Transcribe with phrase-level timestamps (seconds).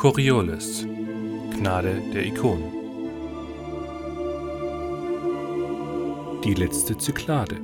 [0.00, 0.86] Coriolis,
[1.50, 2.72] Gnade der Ikonen.
[6.42, 7.56] Die letzte Zyklade.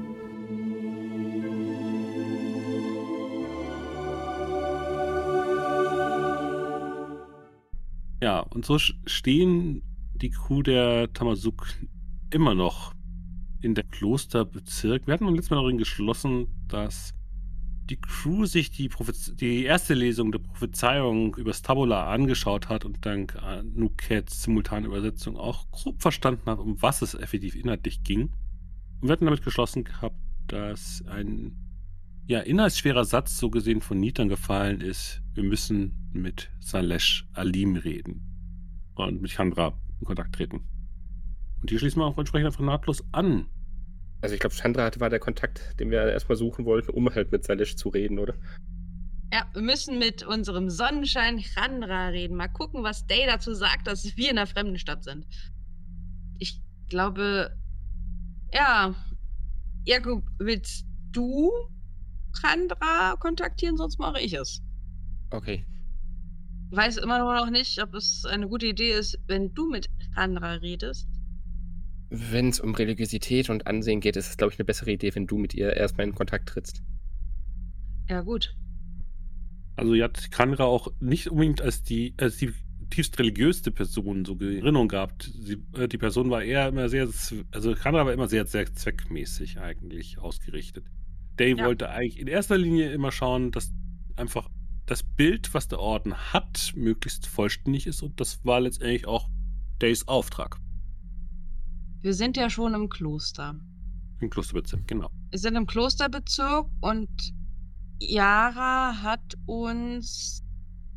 [8.23, 8.77] Ja, und so
[9.07, 9.81] stehen
[10.17, 11.67] die Crew der Tamazuk
[12.31, 12.93] immer noch
[13.63, 15.07] in der Klosterbezirk.
[15.07, 17.15] Wir hatten letztes Mal darin geschlossen, dass
[17.89, 18.91] die Crew sich die,
[19.35, 23.39] die erste Lesung der Prophezeiung übers Tabula angeschaut hat und dank
[23.75, 28.31] Nukets simultane Übersetzung auch grob verstanden hat, um was es effektiv inhaltlich ging.
[29.01, 30.19] Und wir hatten damit geschlossen gehabt,
[30.49, 31.57] dass ein
[32.27, 35.23] ja, inhaltsschwerer Satz so gesehen von Nitan gefallen ist.
[35.35, 38.23] Wir müssen mit Salesh Alim reden
[38.97, 40.63] und mit Chandra in Kontakt treten.
[41.61, 43.47] Und die schließen wir auch entsprechend einfach nahtlos an.
[44.21, 47.45] Also ich glaube, Chandra war der Kontakt, den wir erstmal suchen wollten, um halt mit
[47.45, 48.35] Salish zu reden, oder?
[49.33, 52.37] Ja, wir müssen mit unserem Sonnenschein Chandra reden.
[52.37, 55.27] Mal gucken, was Day dazu sagt, dass wir in einer fremden Stadt sind.
[56.39, 57.51] Ich glaube,
[58.55, 58.95] ja,
[59.85, 61.51] Jakob, willst du
[62.41, 64.63] Chandra kontaktieren, sonst mache ich es.
[65.31, 65.65] Okay.
[66.71, 70.55] Ich weiß immer noch nicht, ob es eine gute Idee ist, wenn du mit Chandra
[70.55, 71.09] redest.
[72.09, 75.27] Wenn es um Religiosität und Ansehen geht, ist es, glaube ich, eine bessere Idee, wenn
[75.27, 76.83] du mit ihr erstmal in Kontakt trittst.
[78.09, 78.57] Ja, gut.
[79.75, 82.53] Also, ihr habt Chandra auch nicht unbedingt als die, als die
[82.91, 85.31] tiefst religiöste Person so in Erinnerung gehabt.
[85.35, 87.09] Sie, äh, die Person war eher immer sehr,
[87.51, 90.85] also Chandra war immer sehr, sehr zweckmäßig eigentlich ausgerichtet.
[91.37, 91.67] Dave ja.
[91.67, 93.73] wollte eigentlich in erster Linie immer schauen, dass
[94.17, 94.49] einfach
[94.87, 99.29] das Bild, was der Orden hat, möglichst vollständig ist und das war letztendlich auch
[99.81, 100.59] Days Auftrag.
[102.07, 103.59] Wir sind ja schon im Kloster.
[104.21, 105.11] Im Klosterbezirk, genau.
[105.31, 107.09] Wir sind im Klosterbezirk und
[107.99, 110.41] Yara hat uns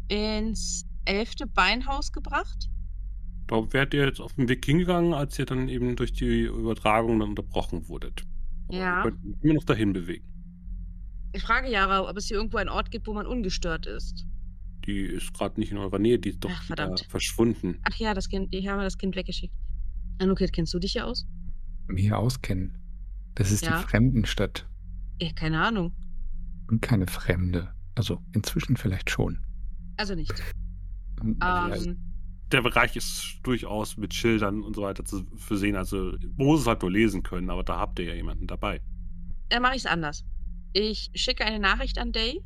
[0.07, 2.69] ins elfte Beinhaus gebracht.
[3.47, 7.19] Da wärt ihr jetzt auf den Weg hingegangen, als ihr dann eben durch die Übertragung
[7.19, 8.23] dann unterbrochen wurdet.
[8.67, 8.97] Aber ja.
[8.99, 10.27] Ihr könnt immer noch dahin bewegen.
[11.33, 14.27] Ich frage Yara, ob es hier irgendwo einen Ort gibt, wo man ungestört ist.
[14.85, 17.79] Die ist gerade nicht in eurer Nähe, die ist doch Ach, verschwunden.
[17.89, 19.55] Ach ja, das Kind, ich habe das Kind weggeschickt.
[20.19, 21.25] Anuket, kennst du dich hier aus?
[21.95, 22.77] Hier auskennen.
[23.35, 23.77] Das ist Ja.
[23.79, 24.67] die Fremdenstadt.
[25.21, 25.93] Ja, keine Ahnung.
[26.69, 27.73] Und keine Fremde.
[27.95, 29.39] Also inzwischen vielleicht schon.
[29.97, 30.31] Also nicht.
[31.41, 31.97] Ja, Ähm,
[32.51, 35.75] Der Bereich ist durchaus mit Schildern und so weiter zu versehen.
[35.75, 38.81] Also Moses halt nur lesen können, aber da habt ihr ja jemanden dabei.
[39.49, 40.23] dann mache ich es anders.
[40.73, 42.41] Ich schicke eine Nachricht an Day.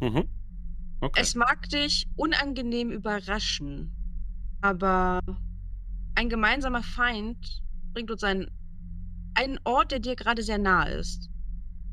[0.00, 0.24] Mhm.
[1.00, 1.20] Okay.
[1.20, 3.92] Es mag dich unangenehm überraschen,
[4.62, 5.20] aber
[6.18, 7.62] ein gemeinsamer Feind
[7.92, 8.50] bringt uns einen,
[9.34, 11.30] einen Ort, der dir gerade sehr nahe ist.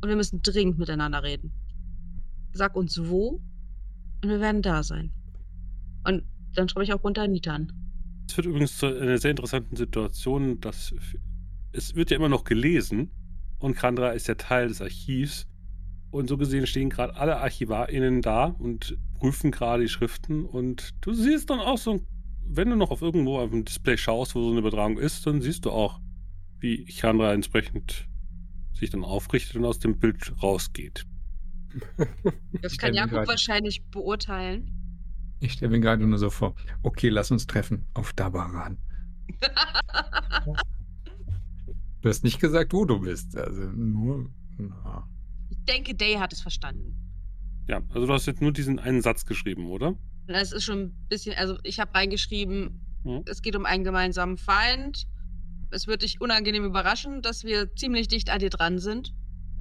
[0.02, 1.54] Und wir müssen dringend miteinander reden.
[2.52, 3.40] Sag uns wo
[4.24, 5.12] und wir werden da sein.
[6.08, 6.24] Und
[6.56, 7.72] dann schreibe ich auch runter Nitan.
[8.28, 10.96] Es wird übrigens zu einer sehr interessanten Situation, dass
[11.72, 13.12] es wird ja immer noch gelesen
[13.60, 15.46] und Kandra ist ja Teil des Archivs
[16.10, 21.14] und so gesehen stehen gerade alle ArchivarInnen da und prüfen gerade die Schriften und du
[21.14, 22.02] siehst dann auch so,
[22.48, 25.42] wenn du noch auf irgendwo auf dem Display schaust, wo so eine Übertragung ist, dann
[25.42, 26.00] siehst du auch,
[26.60, 28.08] wie Chandra entsprechend
[28.74, 31.06] sich dann aufrichtet und aus dem Bild rausgeht.
[32.62, 34.72] Das Ich kann Jakob grad- wahrscheinlich beurteilen.
[35.42, 38.78] Ich stelle mir gerade nur so vor, okay, lass uns treffen auf Dabaran.
[42.02, 43.36] Du hast nicht gesagt, wo du bist.
[43.36, 44.30] Also nur.
[44.58, 45.10] Na.
[45.50, 46.96] ich denke, Day hat es verstanden.
[47.68, 49.96] Ja, also du hast jetzt nur diesen einen Satz geschrieben, oder?
[50.28, 53.22] Das ist schon ein bisschen, also ich habe reingeschrieben, Mhm.
[53.28, 55.06] es geht um einen gemeinsamen Feind.
[55.72, 59.14] Es wird dich unangenehm überraschen, dass wir ziemlich dicht an dir dran sind.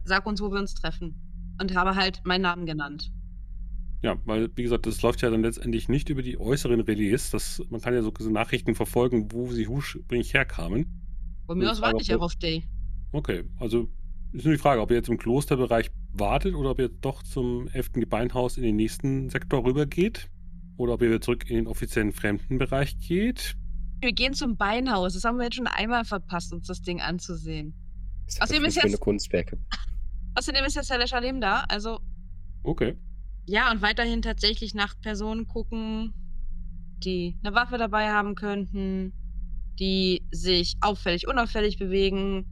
[0.05, 1.15] Sag uns, wo wir uns treffen.
[1.61, 3.13] Und habe halt meinen Namen genannt.
[4.03, 7.31] Ja, weil, wie gesagt, das läuft ja dann letztendlich nicht über die äußeren Relais.
[7.31, 11.03] Das, man kann ja so diese Nachrichten verfolgen, wo sie ursprünglich herkamen.
[11.47, 12.65] Von mir aus warte ich auch auf Day.
[13.13, 13.89] Okay, also
[14.33, 17.69] ist nur die Frage, ob ihr jetzt im Klosterbereich wartet oder ob ihr doch zum
[17.69, 17.93] 11.
[17.93, 20.29] Gebeinhaus in den nächsten Sektor rübergeht.
[20.77, 23.57] Oder ob ihr wieder zurück in den offiziellen Fremdenbereich geht.
[24.01, 25.15] Wir gehen zum Beinhaus.
[25.15, 27.75] Das haben wir jetzt schon einmal verpasst, uns das Ding anzusehen.
[28.27, 29.59] Das Außerdem sind ist schöne jetzt- Kunstwerke.
[30.35, 31.65] Außerdem ist ja Saleh Shalem da.
[31.69, 32.01] Also,
[32.65, 32.97] Okay.
[33.47, 36.13] ja, und weiterhin tatsächlich nach Personen gucken,
[37.05, 39.13] die eine Waffe dabei haben könnten,
[39.79, 42.47] die sich auffällig, unauffällig bewegen,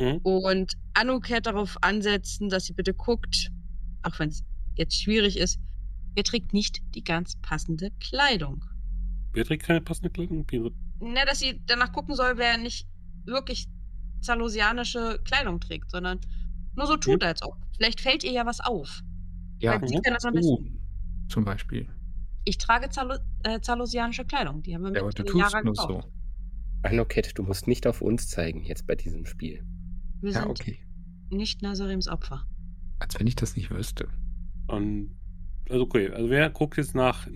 [0.00, 0.18] Mhm.
[0.22, 3.50] und Anuket darauf ansetzen, dass sie bitte guckt,
[4.02, 4.42] auch wenn es
[4.74, 5.60] jetzt schwierig ist,
[6.14, 8.64] er trägt nicht die ganz passende Kleidung.
[9.32, 10.44] Wer trägt keine passende Kleidung?
[10.50, 10.70] Wie-
[11.00, 12.86] Na, dass sie danach gucken soll, wer nicht
[13.24, 13.66] wirklich
[14.20, 16.20] zalosianische Kleidung trägt, sondern
[16.76, 17.26] nur so tut, Mhm.
[17.28, 17.56] als ob.
[17.76, 19.02] Vielleicht fällt ihr ja was auf.
[19.58, 20.80] Ja, Weil sie kann das am oh, besten.
[21.28, 21.88] zum Beispiel.
[22.44, 24.62] Ich trage Zalo äh, zalosianische Kleidung.
[24.62, 26.04] Die haben wir Ja, mit aber du tust Yara nur gekauft.
[26.04, 26.12] so.
[26.88, 29.64] Anoket, du musst nicht auf uns zeigen jetzt bei diesem Spiel.
[30.20, 30.78] Wir Ja, sind okay.
[31.30, 32.46] nicht Nazarems Opfer.
[32.98, 34.08] Als wenn ich das nicht wüsste.
[34.66, 35.16] Und,
[35.68, 37.26] also okay, also wer guckt jetzt nach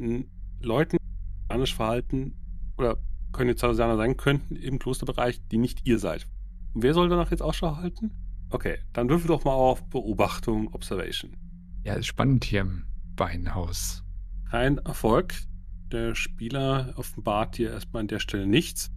[0.60, 2.34] Leuten, die spanisch verhalten
[2.76, 2.96] oder
[3.32, 6.26] können jetzt Salesianer sein könnten im Klosterbereich, die nicht ihr seid?
[6.74, 8.10] Und wer soll danach jetzt Ausschau halten?
[8.50, 11.36] Okay, dann würfel doch mal auf Beobachtung, Observation.
[11.84, 12.84] Ja, ist spannend hier im
[13.16, 14.04] Beinhaus.
[14.50, 15.34] Kein Erfolg.
[15.92, 18.90] Der Spieler offenbart dir erstmal an der Stelle nichts.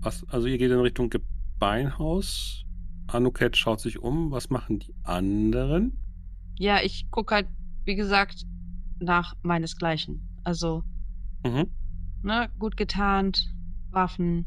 [0.00, 1.10] Was, also ihr geht in Richtung
[1.58, 2.64] Beinhaus.
[3.06, 4.30] Anuket schaut sich um.
[4.30, 5.98] Was machen die anderen?
[6.58, 7.48] Ja, ich gucke halt,
[7.84, 8.44] wie gesagt,
[9.00, 10.20] nach meinesgleichen.
[10.44, 10.82] Also,
[11.44, 11.66] Mhm.
[12.22, 13.52] ne, gut getarnt,
[13.90, 14.46] Waffen.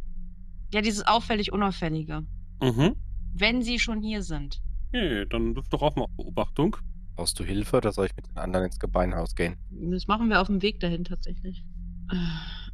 [0.74, 2.26] Ja, dieses auffällig Unauffällige.
[2.62, 2.96] Mhm.
[3.36, 4.62] Wenn sie schon hier sind.
[4.90, 6.78] Okay, dann wirf doch auch mal auf Beobachtung.
[7.16, 9.58] Brauchst du Hilfe oder soll ich mit den anderen ins Gebeinhaus gehen?
[9.70, 11.64] Das machen wir auf dem Weg dahin tatsächlich.
[12.08, 12.20] Aber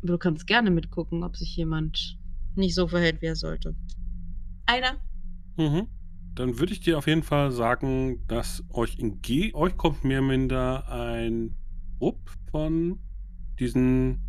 [0.01, 2.17] du kannst gerne mitgucken, ob sich jemand
[2.55, 3.75] nicht so verhält, wie er sollte.
[4.65, 4.97] Einer?
[5.57, 5.87] Mhm.
[6.35, 10.27] Dann würde ich dir auf jeden Fall sagen, dass euch entgegen euch kommt mehr oder
[10.27, 11.55] minder ein
[11.99, 12.99] Trupp von
[13.59, 14.19] diesen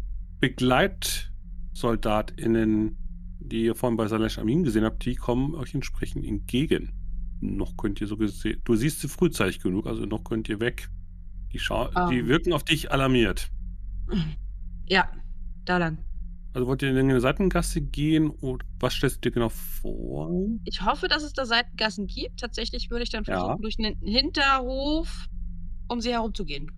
[0.40, 2.96] BegleitsoldatInnen,
[3.40, 6.92] die ihr vorhin bei Salesh Amin gesehen habt, die kommen euch entsprechend entgegen.
[7.40, 10.88] Noch könnt ihr so gesehen, du siehst sie frühzeitig genug, also noch könnt ihr weg.
[11.52, 12.28] Die, schau die Ähm.
[12.28, 13.50] wirken auf dich alarmiert.
[14.86, 15.08] Ja,
[15.64, 15.98] da lang.
[16.52, 20.28] Also wollt ihr in eine Seitengasse gehen oder was stellst du dir genau vor?
[20.64, 22.40] Ich hoffe, dass es da Seitengassen gibt.
[22.40, 23.38] Tatsächlich würde ich dann Ja.
[23.38, 25.28] versuchen, durch einen Hinterhof
[25.88, 26.72] um sie herumzugehen.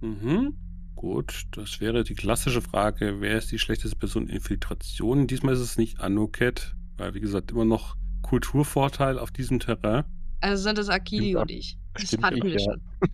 [0.00, 0.56] Mhm.
[0.94, 5.26] Gut, das wäre die klassische Frage, wer ist die schlechteste Person in Infiltration?
[5.26, 10.04] Diesmal ist es nicht Anoket, weil wie gesagt immer noch Kulturvorteil auf diesem Terrain.
[10.40, 11.78] Also sind es Akili und ich.
[11.94, 12.58] Das stimmt, hatten ich, wir ja.
[12.58, 12.80] schon.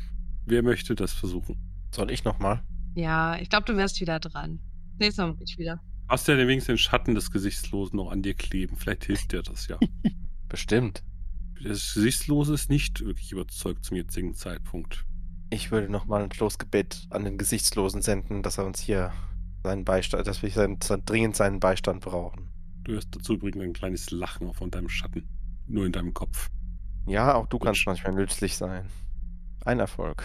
[0.46, 1.56] Wer möchte das versuchen?
[1.92, 2.62] Soll ich nochmal?
[2.94, 4.60] Ja, ich glaube, du wärst wieder dran.
[4.98, 5.80] Nächstes Mal bin ich wieder.
[6.08, 8.76] Hast ja wenigstens den Schatten des Gesichtslosen noch an dir kleben.
[8.76, 9.78] Vielleicht hilft dir das ja.
[10.48, 11.02] Bestimmt.
[11.62, 15.04] Das Gesichtslose ist nicht wirklich überzeugt zum jetzigen Zeitpunkt.
[15.48, 19.12] Ich würde nochmal ein Losgebet an den Gesichtslosen senden, dass er uns hier
[19.62, 22.48] seinen Beistand, dass wir sein, sein, dringend seinen Beistand brauchen.
[22.82, 25.28] Du hörst dazu übrigens ein kleines Lachen von deinem Schatten.
[25.66, 26.50] Nur in deinem Kopf.
[27.06, 27.66] Ja, auch du Gut.
[27.66, 28.88] kannst manchmal nützlich sein.
[29.64, 30.22] Ein Erfolg.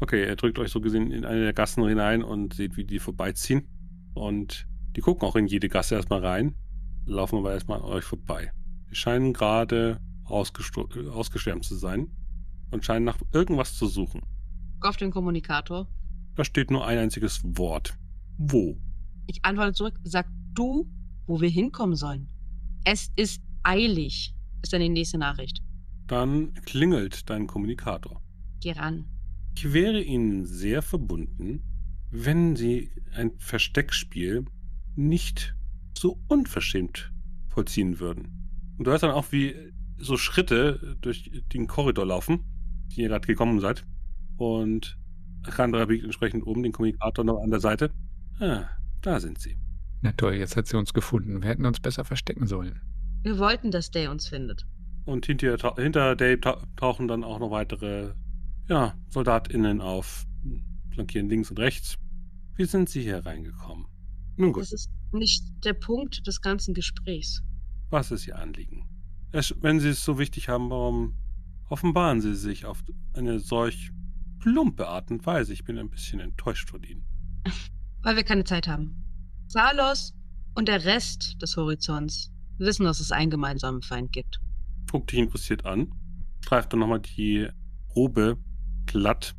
[0.00, 2.98] Okay, er drückt euch so gesehen in eine der Gassen hinein und seht, wie die
[2.98, 3.68] vorbeiziehen.
[4.14, 4.66] Und
[4.96, 6.54] die gucken auch in jede Gasse erstmal rein,
[7.06, 8.52] laufen aber erstmal an euch vorbei.
[8.90, 12.10] Die scheinen gerade ausgeschwärmt zu sein
[12.70, 14.22] und scheinen nach irgendwas zu suchen.
[14.82, 15.86] Auf den Kommunikator.
[16.34, 17.96] Da steht nur ein einziges Wort.
[18.36, 18.76] Wo?
[19.28, 19.94] Ich antworte zurück.
[20.02, 20.90] Sag du,
[21.26, 22.28] wo wir hinkommen sollen.
[22.84, 25.62] Es ist eilig, ist dann die nächste Nachricht.
[26.08, 28.20] Dann klingelt dein Kommunikator.
[28.60, 29.04] Geh ran.
[29.56, 31.62] Ich wäre Ihnen sehr verbunden,
[32.10, 34.44] wenn Sie ein Versteckspiel
[34.96, 35.54] nicht
[35.96, 37.12] so unverschämt
[37.48, 38.74] vollziehen würden.
[38.78, 39.54] Und du hörst dann auch, wie
[39.98, 42.40] so Schritte durch den Korridor laufen,
[42.88, 43.86] die ihr gerade gekommen seid.
[44.42, 44.98] Und
[45.48, 47.90] Chandra biegt entsprechend oben den Kommunikator noch an der Seite.
[48.40, 48.64] Ah,
[49.00, 49.56] da sind sie.
[50.00, 51.42] Na toll, jetzt hat sie uns gefunden.
[51.42, 52.80] Wir hätten uns besser verstecken sollen.
[53.22, 54.66] Wir wollten, dass Day uns findet.
[55.04, 58.14] Und hinter, hinter Dave tau- tauchen dann auch noch weitere
[58.68, 60.24] ja, SoldatInnen auf.
[60.92, 61.96] Flankieren links und rechts.
[62.56, 63.86] Wie sind sie hier reingekommen?
[64.36, 64.62] Nun gut.
[64.62, 67.42] Das ist nicht der Punkt des ganzen Gesprächs.
[67.90, 68.84] Was ist Ihr Anliegen?
[69.30, 71.14] Es, wenn Sie es so wichtig haben, warum
[71.68, 72.82] offenbaren Sie sich auf
[73.14, 73.90] eine solch
[74.42, 75.52] plumpe Art und Weise?
[75.52, 77.04] Ich bin ein bisschen enttäuscht von Ihnen.
[78.02, 78.96] Weil wir keine Zeit haben.
[79.46, 80.12] Zalos
[80.54, 84.40] und der Rest des Horizonts wissen, dass es einen gemeinsamen Feind gibt.
[84.90, 85.92] Guckt dich interessiert an,
[86.40, 87.48] streift dann nochmal die
[87.94, 88.36] Robe
[88.86, 89.34] glatt.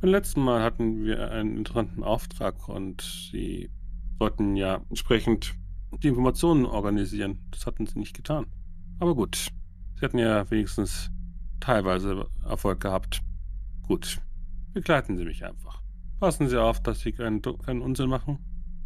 [0.00, 3.70] Beim letzten Mal hatten wir einen interessanten Auftrag und Sie
[4.18, 5.54] sollten ja entsprechend
[6.02, 7.46] die Informationen organisieren.
[7.50, 8.46] Das hatten Sie nicht getan.
[8.98, 9.48] Aber gut,
[9.96, 11.10] Sie hatten ja wenigstens
[11.60, 13.20] teilweise Erfolg gehabt.
[13.82, 14.20] Gut,
[14.76, 15.80] begleiten Sie mich einfach.
[16.20, 18.38] Passen Sie auf, dass Sie keinen, keinen Unsinn machen.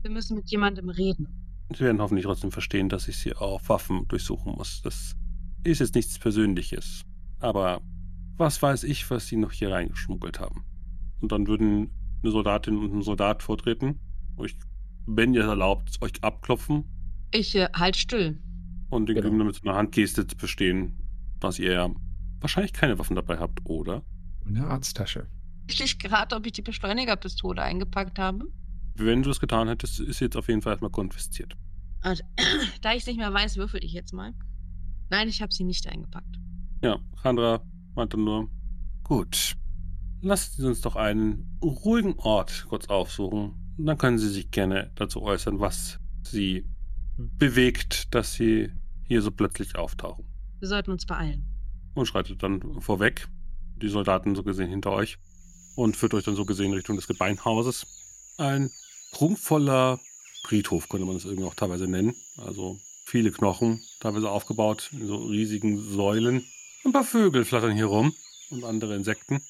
[0.02, 1.26] Wir müssen mit jemandem reden.
[1.74, 4.82] Sie werden hoffentlich trotzdem verstehen, dass ich Sie auf Waffen durchsuchen muss.
[4.82, 5.16] Das
[5.64, 7.02] ist jetzt nichts Persönliches.
[7.40, 7.80] Aber
[8.36, 10.64] was weiß ich, was Sie noch hier reingeschmuggelt haben?
[11.20, 11.90] Und dann würden
[12.22, 13.98] eine Soldatin und ein Soldat vortreten,
[14.36, 14.56] euch,
[15.06, 16.84] wenn ihr es erlaubt, euch abklopfen
[17.32, 18.38] Ich äh, halt still.
[18.90, 19.44] und den Genau.
[19.44, 20.94] Mit so einer Handgeste zu bestehen,
[21.40, 21.90] dass ihr ja
[22.40, 24.02] wahrscheinlich keine Waffen dabei habt, oder?
[24.46, 25.26] Eine Arzttasche.
[25.68, 28.46] Ich dich gerade, ob ich die Beschleunigerpistole eingepackt habe.
[28.94, 31.56] Wenn du es getan hättest, ist sie jetzt auf jeden Fall erstmal konfisziert.
[32.04, 32.22] Und,
[32.82, 34.34] da ich es nicht mehr weiß, würfel ich jetzt mal.
[35.10, 36.38] Nein, ich habe sie nicht eingepackt.
[36.82, 37.62] Ja, Chandra
[37.94, 38.48] meinte nur,
[39.02, 39.56] gut,
[40.22, 43.54] lasst Sie uns doch einen ruhigen Ort kurz aufsuchen.
[43.76, 46.66] dann können Sie sich gerne dazu äußern, was Sie
[47.16, 48.72] bewegt, dass Sie
[49.04, 50.24] hier so plötzlich auftauchen.
[50.58, 51.44] Wir sollten uns beeilen.
[51.94, 53.28] Und schreitet dann vorweg,
[53.76, 55.18] die Soldaten so gesehen hinter euch
[55.80, 57.86] und führt euch dann so gesehen Richtung des Gebeinhauses.
[58.36, 58.70] Ein
[59.12, 59.98] prunkvoller
[60.42, 62.14] Friedhof könnte man es irgendwie auch teilweise nennen.
[62.36, 66.44] Also viele Knochen, teilweise aufgebaut in so riesigen Säulen.
[66.84, 68.14] Ein paar Vögel flattern hier rum
[68.50, 69.42] und andere Insekten.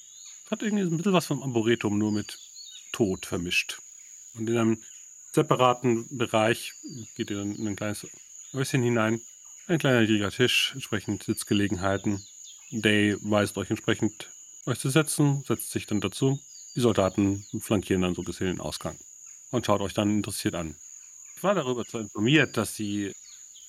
[0.49, 2.39] Hat irgendwie ein bisschen was vom Arboretum, nur mit
[2.91, 3.79] Tod vermischt.
[4.35, 4.83] Und in einem
[5.33, 6.73] separaten Bereich
[7.15, 8.07] geht ihr dann in ein kleines
[8.53, 9.21] Häuschen hinein.
[9.67, 12.25] Ein kleiner niedriger Tisch, entsprechend Sitzgelegenheiten.
[12.71, 14.29] Day weist euch entsprechend
[14.65, 16.39] euch zu setzen, setzt sich dann dazu.
[16.75, 18.97] Die Soldaten flankieren dann so gesehen den Ausgang
[19.51, 20.75] und schaut euch dann interessiert an.
[21.35, 23.13] Ich war darüber zu informiert, dass sie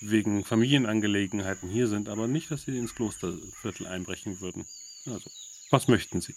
[0.01, 4.67] wegen Familienangelegenheiten hier sind, aber nicht, dass sie ins Klosterviertel einbrechen würden.
[5.07, 5.31] Also,
[5.71, 6.35] was möchten Sie?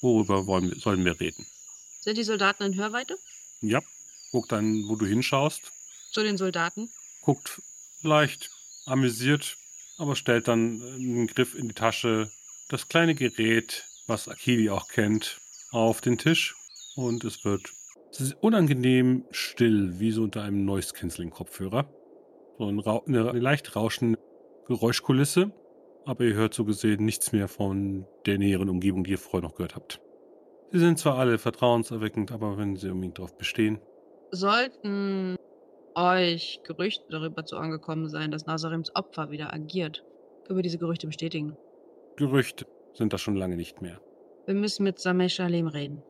[0.00, 1.46] Worüber wollen wir, sollen wir reden?
[2.00, 3.16] Sind die Soldaten in Hörweite?
[3.60, 3.80] Ja,
[4.32, 5.62] guckt dann, wo du hinschaust,
[6.12, 6.90] Zu den Soldaten?
[7.22, 7.60] guckt
[8.02, 8.50] leicht
[8.84, 9.56] amüsiert,
[9.98, 12.30] aber stellt dann einen Griff in die Tasche,
[12.68, 15.40] das kleine Gerät, was Akili auch kennt,
[15.72, 16.56] auf den Tisch
[16.96, 17.72] und es wird
[18.40, 21.88] unangenehm still, wie so unter einem Noise-Canceling-Kopfhörer.
[22.58, 24.18] So ein eine, eine leicht rauschende
[24.66, 25.52] Geräuschkulisse,
[26.06, 29.56] aber ihr hört so gesehen nichts mehr von der näheren Umgebung, die ihr vorher noch
[29.56, 30.00] gehört habt.
[30.72, 33.80] Sie sind zwar alle vertrauenserweckend, aber wenn sie unbedingt darauf bestehen,
[34.32, 35.36] Sollten
[35.94, 40.04] euch Gerüchte darüber zu angekommen sein, dass Nazarims Opfer wieder agiert,
[40.44, 41.56] können wir diese Gerüchte bestätigen.
[42.16, 44.00] Gerüchte sind das schon lange nicht mehr.
[44.46, 46.02] Wir müssen mit Samesh Alem reden.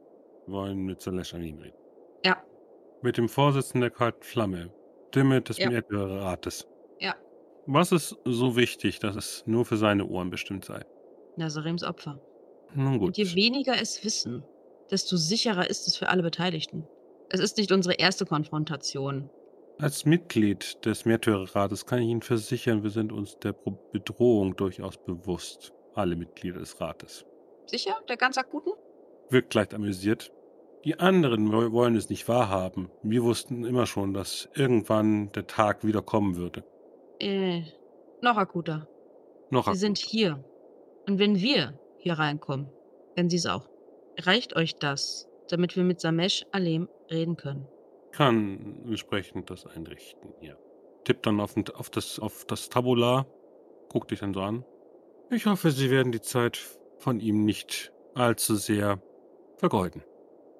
[0.46, 1.76] Wir wollen mit Salesh Alim reden.
[2.24, 2.36] Ja,
[3.02, 4.70] Mit dem Vorsitzenden der Kalten Flamme,
[5.08, 5.70] Stimme des Ja.
[5.70, 6.66] Märtyrerrates.
[7.00, 7.14] Ja.
[7.66, 10.84] Was ist so wichtig, dass es nur für seine Ohren bestimmt sei?
[11.36, 12.20] Nazarims Opfer.
[12.74, 13.16] Nun Und gut.
[13.16, 14.44] je weniger es wissen,
[14.90, 16.86] desto sicherer ist es für alle Beteiligten.
[17.28, 19.28] Es ist nicht unsere erste Konfrontation.
[19.78, 23.52] Als Mitglied des Märtyrerrates kann ich Ihnen versichern, wir sind uns der
[23.92, 25.72] Bedrohung durchaus bewusst.
[25.96, 27.24] Alle Mitglieder des Rates.
[27.66, 27.96] Sicher?
[28.08, 28.72] Der ganz akuten?
[29.30, 30.30] Wirkt leicht amüsiert.
[30.84, 32.90] Die anderen wo- wollen es nicht wahrhaben.
[33.02, 36.62] Wir wussten immer schon, dass irgendwann der Tag wieder kommen würde.
[37.18, 37.62] Äh,
[38.22, 38.86] noch akuter.
[39.50, 40.44] Noch Sie sind hier.
[41.08, 42.68] Und wenn wir hier reinkommen,
[43.16, 43.68] werden Sie es auch.
[44.18, 47.66] Reicht euch das, damit wir mit Samesh Alem reden können?
[48.12, 50.54] kann entsprechend das einrichten, ja.
[51.04, 53.26] Tippt dann auf, auf, das, auf das Tabular,
[53.90, 54.64] guckt dich dann so an.
[55.30, 56.58] Ich hoffe, Sie werden die Zeit
[56.98, 59.00] von ihm nicht allzu sehr
[59.58, 60.02] vergeuden.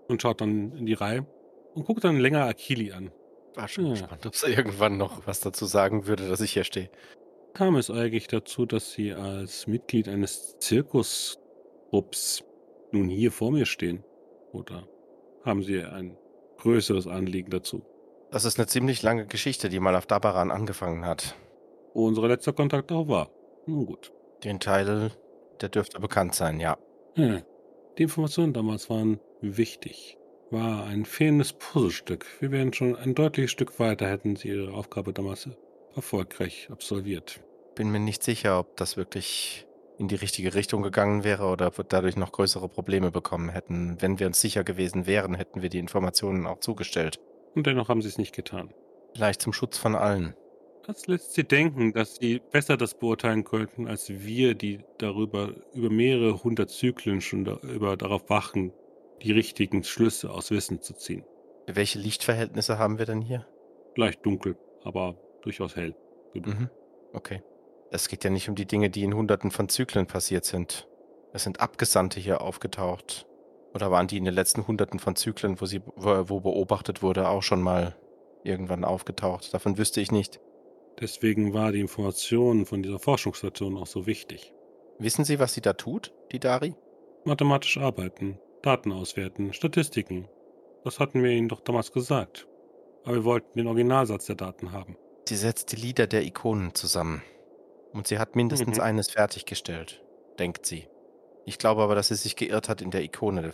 [0.08, 1.26] Und schaut dann in die Reihe
[1.75, 3.11] und guckt dann länger Akili an.
[3.54, 3.90] War schon Ja.
[3.92, 6.90] gespannt, ob sie irgendwann noch was dazu sagen würde, dass ich hier stehe.
[7.54, 12.44] Kam es eigentlich dazu, dass Sie als Mitglied eines Zirkusgrupps
[12.92, 14.04] nun hier vor mir stehen?
[14.52, 14.87] Oder
[15.42, 16.18] haben Sie ein
[16.58, 17.82] größeres Anliegen dazu?
[18.30, 21.35] Das ist eine ziemlich lange Geschichte, die mal auf Dabaran angefangen hat.
[21.94, 23.30] Wo unser letzter Kontakt auch war.
[23.66, 24.12] Nun gut.
[24.46, 25.10] Den Teil,
[25.60, 26.78] der dürfte bekannt sein, ja.
[27.16, 27.42] Ja,
[27.98, 30.18] die Informationen damals waren wichtig.
[30.52, 32.26] War ein fehlendes Puzzlestück.
[32.38, 35.48] Wir wären schon ein deutliches Stück weiter, hätten sie ihre Aufgabe damals
[35.96, 37.40] erfolgreich absolviert.
[37.74, 39.66] Bin mir nicht sicher, ob das wirklich
[39.98, 44.00] in die richtige Richtung gegangen wäre oder ob wir dadurch noch größere Probleme bekommen hätten.
[44.00, 47.18] Wenn wir uns sicher gewesen wären, hätten wir die Informationen auch zugestellt.
[47.56, 48.72] Und dennoch haben sie es nicht getan.
[49.12, 50.36] Vielleicht zum Schutz von allen.
[50.86, 55.90] Das lässt sie denken, dass sie besser das beurteilen könnten, als wir, die darüber über
[55.90, 58.72] mehrere hundert Zyklen schon da, über, darauf wachen,
[59.22, 61.24] die richtigen Schlüsse aus Wissen zu ziehen.
[61.66, 63.46] Welche Lichtverhältnisse haben wir denn hier?
[63.96, 65.96] Leicht dunkel, aber durchaus hell.
[66.34, 66.70] Mhm.
[67.12, 67.42] Okay.
[67.90, 70.88] Es geht ja nicht um die Dinge, die in Hunderten von Zyklen passiert sind.
[71.32, 73.26] Es sind Abgesandte hier aufgetaucht.
[73.74, 77.28] Oder waren die in den letzten Hunderten von Zyklen, wo sie wo, wo beobachtet wurde,
[77.28, 77.96] auch schon mal
[78.44, 79.52] irgendwann aufgetaucht?
[79.52, 80.40] Davon wüsste ich nicht.
[81.00, 84.52] Deswegen war die Information von dieser Forschungsstation auch so wichtig.
[84.98, 86.74] Wissen Sie, was sie da tut, die Dari?
[87.24, 90.28] Mathematisch arbeiten, Daten auswerten, Statistiken.
[90.84, 92.46] Das hatten wir Ihnen doch damals gesagt.
[93.04, 94.96] Aber wir wollten den Originalsatz der Daten haben.
[95.28, 97.22] Sie setzt die Lieder der Ikonen zusammen.
[97.92, 98.82] Und sie hat mindestens Mhm.
[98.82, 100.04] eines fertiggestellt,
[100.38, 100.88] denkt sie.
[101.44, 103.52] Ich glaube aber, dass sie sich geirrt hat in der Ikone.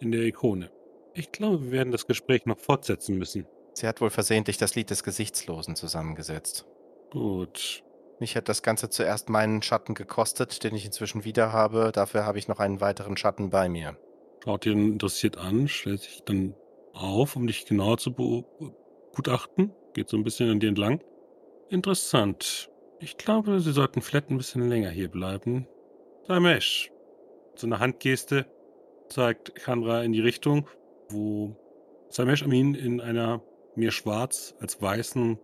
[0.00, 0.70] In der Ikone.
[1.14, 3.46] Ich glaube, wir werden das Gespräch noch fortsetzen müssen.
[3.74, 6.66] Sie hat wohl versehentlich das Lied des Gesichtslosen zusammengesetzt.
[7.10, 7.82] Gut.
[8.20, 11.92] Mich hat das Ganze zuerst meinen Schatten gekostet, den ich inzwischen wieder habe.
[11.92, 13.96] Dafür habe ich noch einen weiteren Schatten bei mir.
[14.42, 16.54] Schaut ihn interessiert an, stellt sich dann
[16.92, 19.72] auf, um dich genauer zu begutachten.
[19.94, 21.00] Geht so ein bisschen an dir entlang.
[21.68, 22.70] Interessant.
[22.98, 25.68] Ich glaube, Sie sollten vielleicht ein bisschen länger hier bleiben.
[26.26, 26.90] Samesh.
[27.54, 28.46] So eine Handgeste
[29.08, 30.68] zeigt Chandra in die Richtung,
[31.08, 31.56] wo
[32.10, 33.42] Samesh Amin in einer
[33.76, 35.38] mehr schwarz als weißen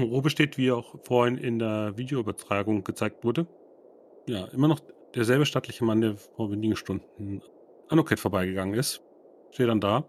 [0.00, 3.46] Robe steht, wie auch vorhin in der Videoübertragung gezeigt wurde.
[4.26, 4.80] Ja, immer noch
[5.14, 7.42] derselbe stattliche Mann, der vor wenigen Stunden
[7.88, 9.02] an Oket vorbeigegangen ist.
[9.50, 10.04] Steht dann da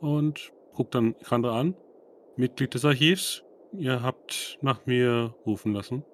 [0.00, 1.74] und guckt dann Kandra an.
[2.36, 6.04] Mitglied des Archivs, ihr habt nach mir rufen lassen.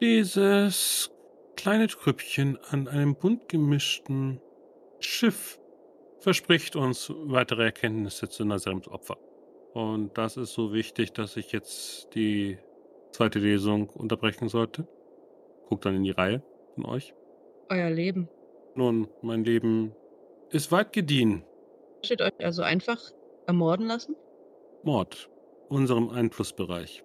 [0.00, 1.10] Dieses
[1.56, 4.40] kleine Trüppchen an einem bunt gemischten
[5.00, 5.58] Schiff
[6.20, 9.18] verspricht uns weitere Erkenntnisse zu Nazarems Opfer.
[9.74, 12.58] Und das ist so wichtig, dass ich jetzt die
[13.12, 14.86] zweite Lesung unterbrechen sollte.
[15.68, 16.42] Guckt dann in die Reihe
[16.74, 17.14] von euch.
[17.68, 18.28] Euer Leben.
[18.74, 19.94] Nun, mein Leben
[20.50, 21.44] ist weit gediehen.
[22.02, 22.98] Steht euch also einfach
[23.46, 24.16] ermorden lassen?
[24.82, 25.28] Mord,
[25.68, 27.04] unserem Einflussbereich,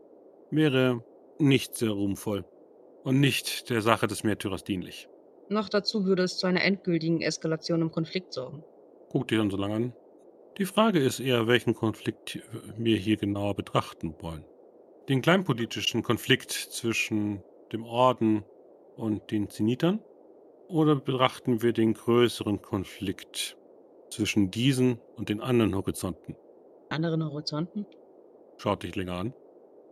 [0.52, 1.04] wäre
[1.40, 2.46] nicht sehr ruhmvoll
[3.04, 5.10] und nicht der Sache des Märtyrers dienlich.
[5.50, 8.64] Noch dazu würde es zu einer endgültigen Eskalation im Konflikt sorgen.
[9.10, 9.94] Guckt ihr dann so lange an.
[10.60, 12.40] Die Frage ist eher, welchen Konflikt
[12.78, 14.46] wir hier genauer betrachten wollen.
[15.10, 17.42] Den kleinpolitischen Konflikt zwischen
[17.72, 18.44] dem Orden
[18.96, 20.00] und den Zenitern?
[20.68, 23.58] Oder betrachten wir den größeren Konflikt
[24.12, 26.36] zwischen diesen und den anderen Horizonten?
[26.90, 27.88] Anderen Horizonten?
[28.58, 29.34] Schaut dich länger an.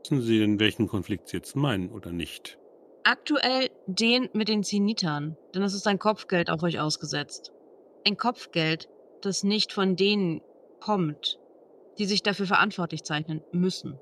[0.03, 2.59] Wissen Sie denn, welchen Konflikt Sie jetzt meinen oder nicht?
[3.03, 7.51] Aktuell den mit den Zenitern, denn es ist ein Kopfgeld auf euch ausgesetzt.
[8.05, 8.89] Ein Kopfgeld,
[9.21, 10.41] das nicht von denen
[10.81, 11.39] kommt,
[11.97, 13.97] die sich dafür verantwortlich zeichnen müssen.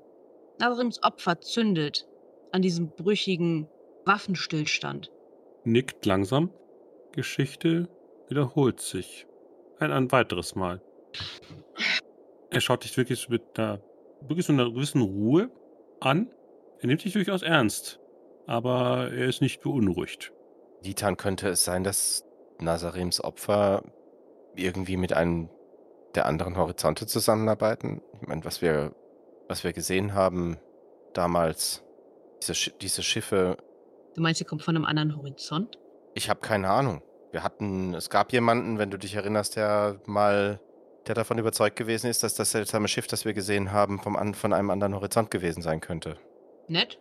[0.58, 2.08] Nazarims Opfer zündet
[2.50, 3.68] an diesem brüchigen
[4.04, 5.12] Waffenstillstand.
[5.64, 6.50] Nickt langsam.
[7.12, 7.88] Geschichte
[8.28, 9.26] wiederholt sich.
[9.78, 10.82] Ein, ein weiteres Mal.
[12.50, 13.80] Er schaut dich wirklich mit einer,
[14.22, 15.50] wirklich so einer gewissen Ruhe
[16.00, 16.30] an.
[16.80, 18.00] Er nimmt dich durchaus ernst,
[18.46, 20.32] aber er ist nicht beunruhigt.
[20.82, 22.24] Litan, könnte es sein, dass
[22.58, 23.82] Nazarems Opfer
[24.56, 25.48] irgendwie mit einem
[26.14, 28.02] der anderen Horizonte zusammenarbeiten?
[28.20, 28.94] Ich meine, was wir,
[29.48, 30.58] was wir gesehen haben
[31.12, 31.82] damals,
[32.42, 33.56] diese, Sch diese Schiffe.
[34.14, 35.78] Du meinst, sie kommt von einem anderen Horizont?
[36.14, 37.02] Ich habe keine Ahnung.
[37.32, 40.60] Wir hatten, es gab jemanden, wenn du dich erinnerst, der mal,
[41.06, 44.52] der davon überzeugt gewesen ist, dass das seltsame Schiff, das wir gesehen haben, vom, von
[44.52, 46.16] einem anderen Horizont gewesen sein könnte.
[46.66, 46.98] Nett.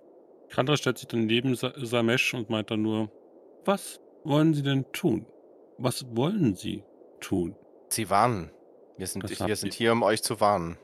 [0.50, 3.12] Kandra stellt sich dann neben Sa Samesh und meint dann nur,
[3.66, 5.26] was wollen Sie denn tun?
[5.78, 6.84] Was wollen Sie
[7.20, 7.56] tun?
[7.90, 8.52] Sie warnen.
[9.00, 10.78] Wir sind, wir sind hier, um euch zu warnen.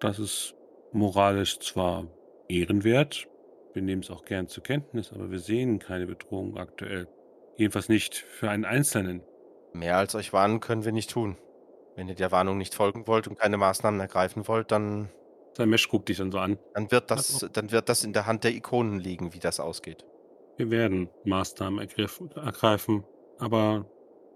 [0.00, 0.56] Das ist
[0.90, 2.08] moralisch zwar
[2.48, 3.28] ehrenwert,
[3.74, 7.06] wir nehmen es auch gern zur Kenntnis, aber wir sehen keine Bedrohung aktuell.
[7.56, 9.22] Jedenfalls nicht für einen Einzelnen.
[9.72, 11.36] Mehr als euch warnen können wir nicht tun.
[11.94, 15.08] Wenn ihr der Warnung nicht folgen wollt und keine Maßnahmen ergreifen wollt, dann.
[15.56, 16.58] Sein Mesh guckt dich dann so an.
[16.74, 20.04] Dann wird, das, dann wird das in der Hand der Ikonen liegen, wie das ausgeht.
[20.56, 21.78] Wir werden Maßnahmen
[22.34, 23.04] ergreifen,
[23.38, 23.86] aber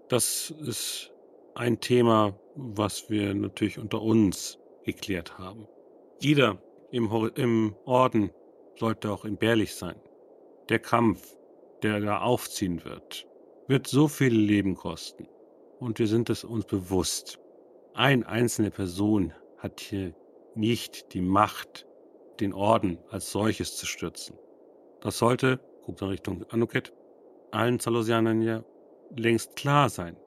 [0.07, 1.11] das ist
[1.53, 5.67] ein Thema, was wir natürlich unter uns geklärt haben.
[6.19, 6.57] Jeder
[6.91, 8.31] im, im Orden
[8.75, 9.99] sollte auch entbehrlich sein.
[10.69, 11.37] Der Kampf,
[11.83, 13.27] der da aufziehen wird,
[13.67, 15.27] wird so viele Leben kosten.
[15.79, 17.39] Und wir sind es uns bewusst.
[17.93, 20.13] Eine einzelne Person hat hier
[20.55, 21.85] nicht die Macht,
[22.39, 24.37] den Orden als solches zu stürzen.
[25.01, 26.93] Das sollte, guckt in Richtung Anuket,
[27.51, 28.63] allen Zalosianern ja
[29.15, 30.17] längst klar sein.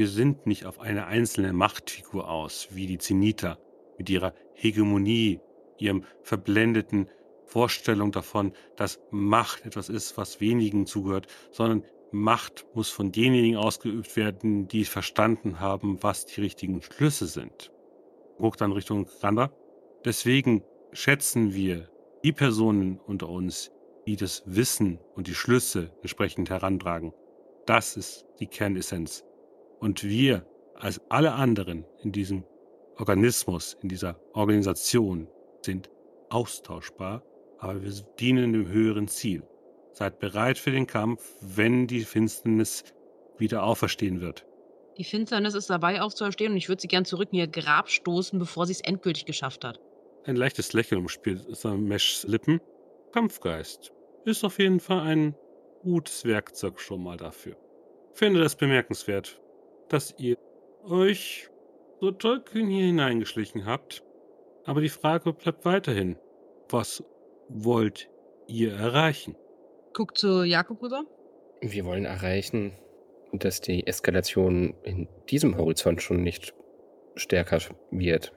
[0.00, 3.58] Wir sind nicht auf eine einzelne Machtfigur aus, wie die Zeniter,
[3.98, 5.40] mit ihrer Hegemonie,
[5.76, 7.06] ihrem verblendeten
[7.44, 14.16] Vorstellung davon, dass Macht etwas ist, was wenigen zugehört, sondern Macht muss von denjenigen ausgeübt
[14.16, 17.70] werden, die verstanden haben, was die richtigen Schlüsse sind.
[18.38, 19.52] Hoch dann Richtung Randa.
[20.06, 21.90] Deswegen schätzen wir
[22.24, 23.70] die Personen unter uns,
[24.06, 27.12] die das Wissen und die Schlüsse entsprechend herantragen.
[27.66, 29.26] Das ist die Kernessenz.
[29.80, 32.44] Und wir, als alle anderen in diesem
[32.96, 35.26] Organismus, in dieser Organisation,
[35.62, 35.90] sind
[36.28, 37.22] austauschbar
[37.60, 39.42] aber wir dienen dem höheren Ziel.
[39.92, 42.84] Seid bereit für den Kampf, wenn die Finsternis
[43.38, 44.46] wieder auferstehen wird.
[44.96, 48.38] Die Finsternis ist dabei aufzuerstehen und ich würde sie gern zurück in ihr Grab stoßen,
[48.38, 49.78] bevor sie es endgültig geschafft hat.
[50.24, 52.60] Ein leichtes Lächeln umspielt Sameshs Lippen.
[53.12, 53.92] Kampfgeist
[54.24, 55.34] ist auf jeden Fall ein
[55.82, 57.56] gutes Werkzeug schon mal dafür.
[58.14, 59.40] Finde das bemerkenswert,
[59.90, 60.36] dass ihr
[60.88, 61.50] euch
[62.00, 64.02] so tollkühn hier hineingeschlichen habt.
[64.64, 66.16] Aber die Frage bleibt weiterhin,
[66.70, 67.04] was
[67.48, 68.08] wollt
[68.46, 69.36] ihr erreichen?
[69.92, 71.04] Guckt zu Jakob rüber.
[71.60, 72.72] Wir wollen erreichen,
[73.32, 76.54] dass die Eskalation in diesem Horizont schon nicht
[77.16, 77.58] stärker
[77.90, 78.32] wird.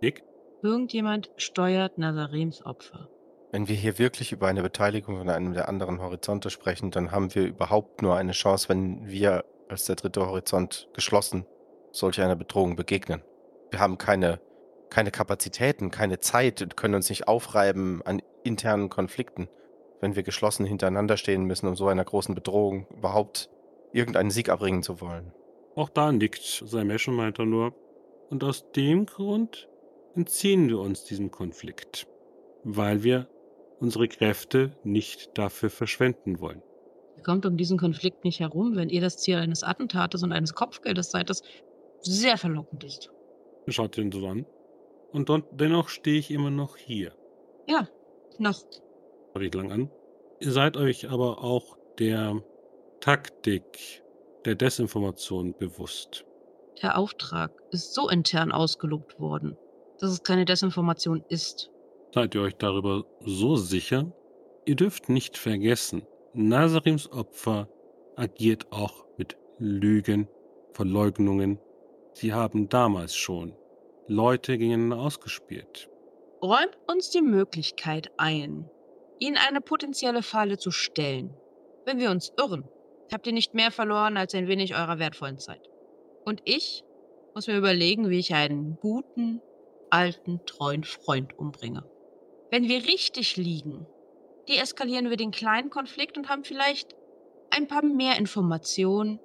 [0.00, 0.24] Nick?
[0.62, 3.08] Irgendjemand steuert Nazarems Opfer.
[3.52, 7.34] Wenn wir hier wirklich über eine Beteiligung von einem der anderen Horizonte sprechen, dann haben
[7.34, 11.46] wir überhaupt nur eine Chance, wenn wir als der dritte Horizont geschlossen
[11.92, 13.22] solch einer Bedrohung begegnen.
[13.70, 14.40] Wir haben keine
[14.94, 19.48] keine Kapazitäten, keine Zeit und können uns nicht aufreiben an internen Konflikten,
[20.00, 23.50] wenn wir geschlossen hintereinander stehen müssen, um so einer großen Bedrohung überhaupt
[23.92, 25.32] irgendeinen Sieg erbringen zu wollen.
[25.74, 27.74] Auch da nickt sein Menschenmeiter nur.
[28.30, 29.68] Und aus dem Grund
[30.14, 32.06] entziehen wir uns diesem Konflikt,
[32.62, 33.26] weil wir
[33.80, 36.62] unsere Kräfte nicht dafür verschwenden wollen.
[37.16, 40.54] Ihr kommt um diesen Konflikt nicht herum, wenn ihr das Ziel eines Attentates und eines
[40.54, 41.42] Kopfgeldes seid, das
[42.00, 43.10] sehr verlockend ist.
[43.68, 44.46] Schaut ihn so an.
[45.12, 47.12] Und dort, dennoch stehe ich immer noch hier.
[47.66, 47.88] Ja,
[48.38, 48.60] noch.
[49.32, 49.90] Schaut ich lang an.
[50.40, 52.42] Ihr seid euch aber auch der
[53.00, 54.02] Taktik
[54.44, 56.24] der Desinformation bewusst.
[56.82, 59.56] Der Auftrag ist so intern ausgelobt worden,
[60.00, 61.70] dass es keine Desinformation ist.
[62.12, 64.12] Seid ihr euch darüber so sicher?
[64.66, 67.68] Ihr dürft nicht vergessen, Nasarims Opfer
[68.16, 70.28] agiert auch mit Lügen,
[70.72, 71.60] Verleugnungen.
[72.12, 73.54] Sie haben damals schon
[74.08, 75.88] Leute gegeneinander ausgespielt.
[76.42, 78.68] Räumt uns die Möglichkeit ein,
[79.20, 81.36] ihnen eine potenzielle Falle zu stellen.
[81.84, 82.68] Wenn wir uns irren,
[83.12, 85.70] habt ihr nicht mehr verloren als ein wenig eurer wertvollen Zeit.
[86.24, 86.82] Und ich
[87.32, 89.40] muss mir überlegen, wie ich einen guten,
[89.88, 91.84] alten, treuen Freund umbringe.
[92.50, 93.86] Wenn wir richtig liegen,
[94.48, 96.94] deeskalieren wir den kleinen Konflikt und haben vielleicht
[97.50, 99.20] ein paar mehr Informationen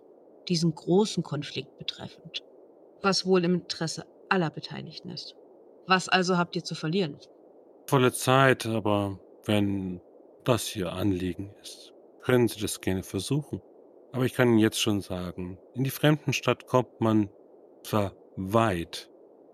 [0.48, 2.44] diesen großen Konflikt betreffend.
[3.02, 5.36] Was wohl im Interesse aller Beteiligten ist.
[5.88, 7.18] Was also habt ihr zu verlieren?
[7.88, 10.02] Volle Zeit, aber wenn
[10.44, 13.62] das hier Anliegen ist, können Sie das gerne versuchen.
[14.12, 17.30] Aber ich kann Ihnen jetzt schon sagen, in die Fremdenstadt kommt man
[17.84, 19.10] zwar weit,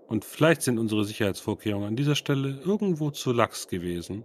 [0.07, 4.23] und vielleicht sind unsere Sicherheitsvorkehrungen an dieser Stelle irgendwo zu lax gewesen,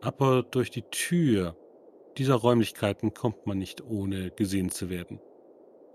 [0.00, 1.56] aber durch die Tür
[2.16, 5.20] dieser Räumlichkeiten kommt man nicht ohne gesehen zu werden.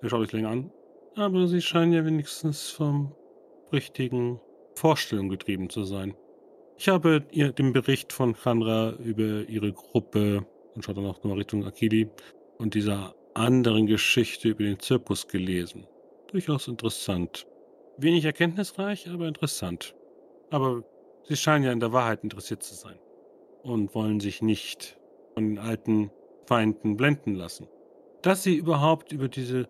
[0.01, 0.71] Er schaut euch länger an,
[1.15, 3.15] aber Sie scheinen ja wenigstens vom
[3.71, 4.39] richtigen
[4.75, 6.15] Vorstellung getrieben zu sein.
[6.77, 11.37] Ich habe ihr den Bericht von Khandra über ihre Gruppe und schaut dann auch nochmal
[11.37, 12.09] Richtung Akili
[12.57, 15.87] und dieser anderen Geschichte über den Zirkus gelesen.
[16.27, 17.47] Durchaus interessant.
[17.97, 19.95] Wenig erkenntnisreich, aber interessant.
[20.49, 20.83] Aber
[21.23, 22.99] sie scheinen ja in der Wahrheit interessiert zu sein
[23.65, 24.97] und wollen sich nicht
[25.33, 26.11] von den alten
[26.45, 27.67] Feinden blenden lassen.
[28.21, 29.67] Dass sie überhaupt über diese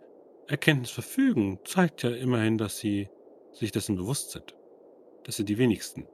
[0.48, 3.10] Erkenntnis verfügen, zeigt ja immerhin, dass sie
[3.54, 4.56] sich dessen bewusst sind.
[5.24, 6.08] Das sind die wenigsten.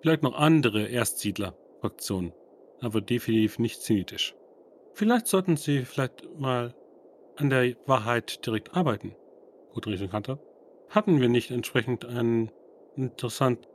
[0.00, 2.32] Vielleicht noch andere Erstsiedler-Fraktionen,
[2.80, 4.34] aber definitiv nicht zenitisch.
[4.94, 6.74] Vielleicht sollten sie vielleicht mal
[7.36, 9.14] an der Wahrheit direkt arbeiten.
[9.74, 10.38] Gut, Richtung Hunter.
[10.88, 12.50] Hatten wir nicht entsprechend einen
[12.96, 13.66] interessanten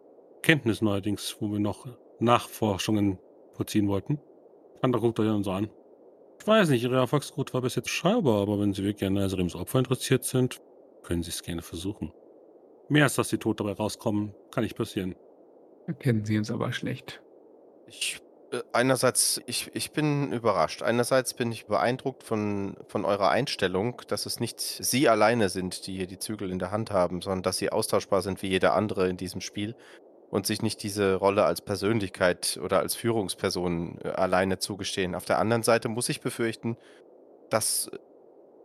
[0.41, 1.87] Kenntnis neuerdings, wo wir noch
[2.19, 3.19] Nachforschungen
[3.53, 4.19] vollziehen wollten?
[4.81, 5.69] Hunter guckt euch dann so an.
[6.39, 9.55] Ich weiß nicht, Ihre Erfolgsquote war bis jetzt schaubar, aber wenn Sie wirklich an Nasrims
[9.55, 10.59] Opfer interessiert sind,
[11.01, 12.11] können Sie es gerne versuchen.
[12.89, 15.15] Mehr als dass Sie tot dabei rauskommen, kann nicht passieren.
[15.87, 17.21] Erkennen Sie uns aber schlecht.
[17.87, 18.19] Ich,
[18.51, 20.83] äh, einerseits, ich, ich bin überrascht.
[20.83, 25.95] Einerseits bin ich beeindruckt von, von eurer Einstellung, dass es nicht Sie alleine sind, die
[25.95, 29.09] hier die Zügel in der Hand haben, sondern dass Sie austauschbar sind wie jeder andere
[29.09, 29.75] in diesem Spiel
[30.29, 35.15] und sich nicht diese Rolle als Persönlichkeit oder als Führungsperson äh, alleine zugestehen.
[35.15, 36.77] Auf der anderen Seite muss ich befürchten,
[37.49, 37.91] dass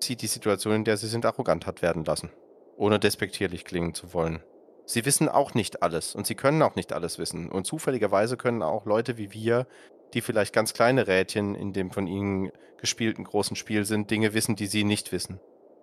[0.01, 2.31] sie die Situation, in der sie sind, arrogant hat werden lassen,
[2.77, 4.43] ohne despektierlich klingen zu wollen.
[4.87, 7.51] Sie wissen auch nicht alles und sie können auch nicht alles wissen.
[7.51, 9.67] Und zufälligerweise können auch Leute wie wir,
[10.15, 14.57] die vielleicht ganz kleine Rädchen in dem von ihnen gespielten großen Spiel sind, Dinge wissen,
[14.57, 15.41] die sie nicht wissen.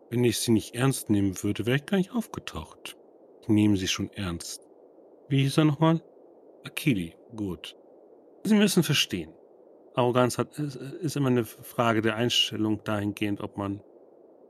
[0.10, 2.96] Wenn ich sie nicht ernst nehmen würde, wäre ich gar nicht aufgetaucht.
[3.42, 4.65] Ich nehme sie schon ernst.
[5.28, 6.02] Wie hieß er nochmal?
[6.64, 7.76] Akili, gut.
[8.44, 9.34] Sie müssen verstehen.
[9.96, 13.82] Arroganz hat, ist, ist immer eine Frage der Einstellung dahingehend, ob man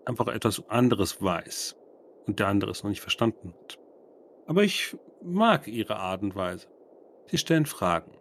[0.05, 1.75] einfach etwas anderes weiß
[2.27, 3.79] und der andere es noch nicht verstanden hat.
[4.47, 6.67] Aber ich mag ihre Art und Weise.
[7.27, 8.11] Sie stellen Fragen.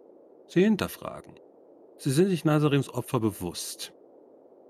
[0.47, 1.35] Sie hinterfragen.
[1.99, 3.93] Sie sind sich Nazarims Opfer bewusst.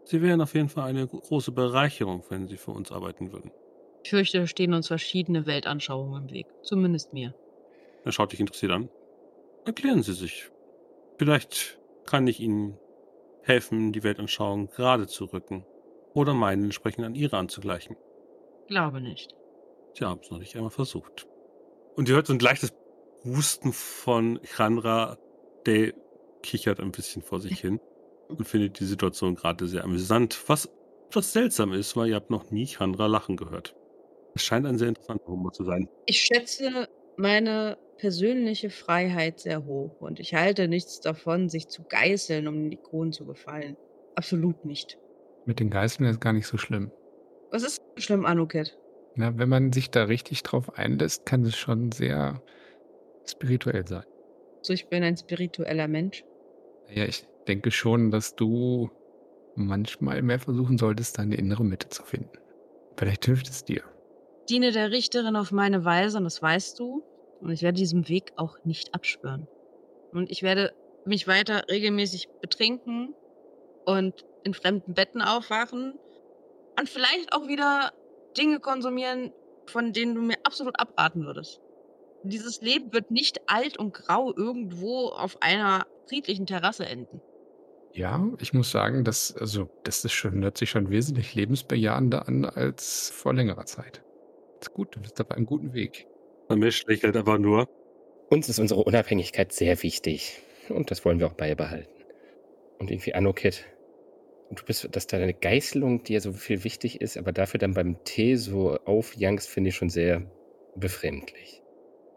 [0.05, 3.51] Sie wären auf jeden Fall eine große Bereicherung, wenn sie für uns arbeiten würden.
[4.03, 6.47] Ich fürchte, stehen uns verschiedene Weltanschauungen im Weg.
[6.63, 7.35] Zumindest mir.
[8.05, 8.89] Er schaut dich interessiert an.
[9.65, 10.51] Erklären Sie sich.
[11.19, 12.79] Vielleicht kann ich Ihnen
[13.43, 15.65] helfen, die Weltanschauung gerade zu rücken.
[16.13, 17.97] Oder meinen entsprechend an Ihre anzugleichen.
[18.69, 19.35] Glaube nicht.
[19.95, 21.27] Sie haben es noch nicht einmal versucht.
[21.97, 22.73] Und ihr hört so ein leichtes
[23.25, 25.19] Husten von Chandra,
[25.67, 25.95] der
[26.43, 27.81] kichert ein bisschen vor sich hin
[28.29, 30.69] und findet die Situation gerade sehr amüsant, was
[31.09, 33.77] etwas seltsam ist, weil ihr habt noch nie Chandra lachen gehört.
[34.35, 35.89] Es scheint ein sehr interessanter Humor zu sein.
[36.07, 42.49] Ich schätze meine persönliche Freiheit sehr hoch und ich halte nichts davon, sich zu geißeln,
[42.49, 43.77] um den Ikonen zu gefallen.
[44.15, 44.99] Absolut nicht.
[45.47, 46.91] Mit den Geißeln ist gar nicht so schlimm.
[47.51, 48.79] Was ist schlimm, Anuket?
[49.17, 52.43] Na, wenn man sich da richtig drauf einlässt, kann es schon sehr
[53.27, 54.05] spirituell sein.
[54.63, 56.25] So, ich bin ein spiritueller Mensch.
[56.89, 58.91] Ja, ich denke schon, dass du
[59.55, 62.39] manchmal mehr versuchen solltest, deine innere Mitte zu finden.
[62.97, 63.83] Vielleicht hilft es dir.
[64.49, 67.03] Diene der Richterin auf meine Weise und das weißt du.
[67.41, 69.47] Und ich werde diesem Weg auch nicht abschwören.
[70.13, 70.73] Und ich werde
[71.05, 73.15] mich weiter regelmäßig betrinken
[73.85, 75.99] und in fremden Betten aufwachen
[76.79, 77.93] und vielleicht auch wieder
[78.37, 79.33] Dinge konsumieren,
[79.67, 81.61] von denen du mir absolut abraten würdest.
[82.23, 87.21] Dieses Leben wird nicht alt und grau irgendwo auf einer friedlichen Terrasse enden.
[87.93, 92.45] Ja, ich muss sagen, dass, also, das ist schon, hört sich schon wesentlich lebensbejahender an
[92.45, 94.04] als vor längerer Zeit.
[94.65, 96.07] Ist gut, du bist auf einem guten Weg.
[96.49, 97.69] Ramesh lächelt aber nur.
[98.31, 100.41] Uns ist unsere Unabhängigkeit sehr wichtig.
[100.71, 101.93] Und das wollen wir auch beibehalten.
[102.79, 103.67] Und irgendwie Anokit,
[104.51, 108.37] du bist, dass deine Geißelung dir so viel wichtig ist, aber dafür dann beim Tee
[108.37, 110.23] so aufjankst, finde ich schon sehr
[110.75, 111.63] befremdlich.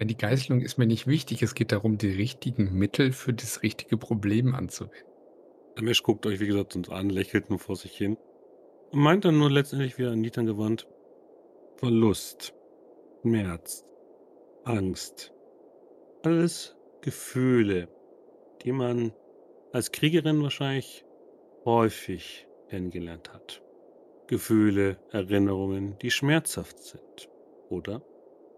[0.01, 1.41] Die Geißelung ist mir nicht wichtig.
[1.41, 5.03] Es geht darum, die richtigen Mittel für das richtige Problem anzuwenden.
[5.75, 8.15] Ramesh guckt euch, wie gesagt, uns an, lächelt nur vor sich hin.
[8.91, 10.88] Und meint dann nur letztendlich wieder an Nitan gewandt.
[11.77, 12.55] Verlust,
[13.21, 13.85] Schmerz,
[14.63, 15.31] Angst.
[16.23, 17.87] Alles Gefühle,
[18.63, 19.13] die man
[19.73, 21.05] als Kriegerin wahrscheinlich
[21.65, 23.61] häufig kennengelernt hat.
[24.25, 27.29] Gefühle, Erinnerungen, die schmerzhaft sind,
[27.69, 28.01] oder?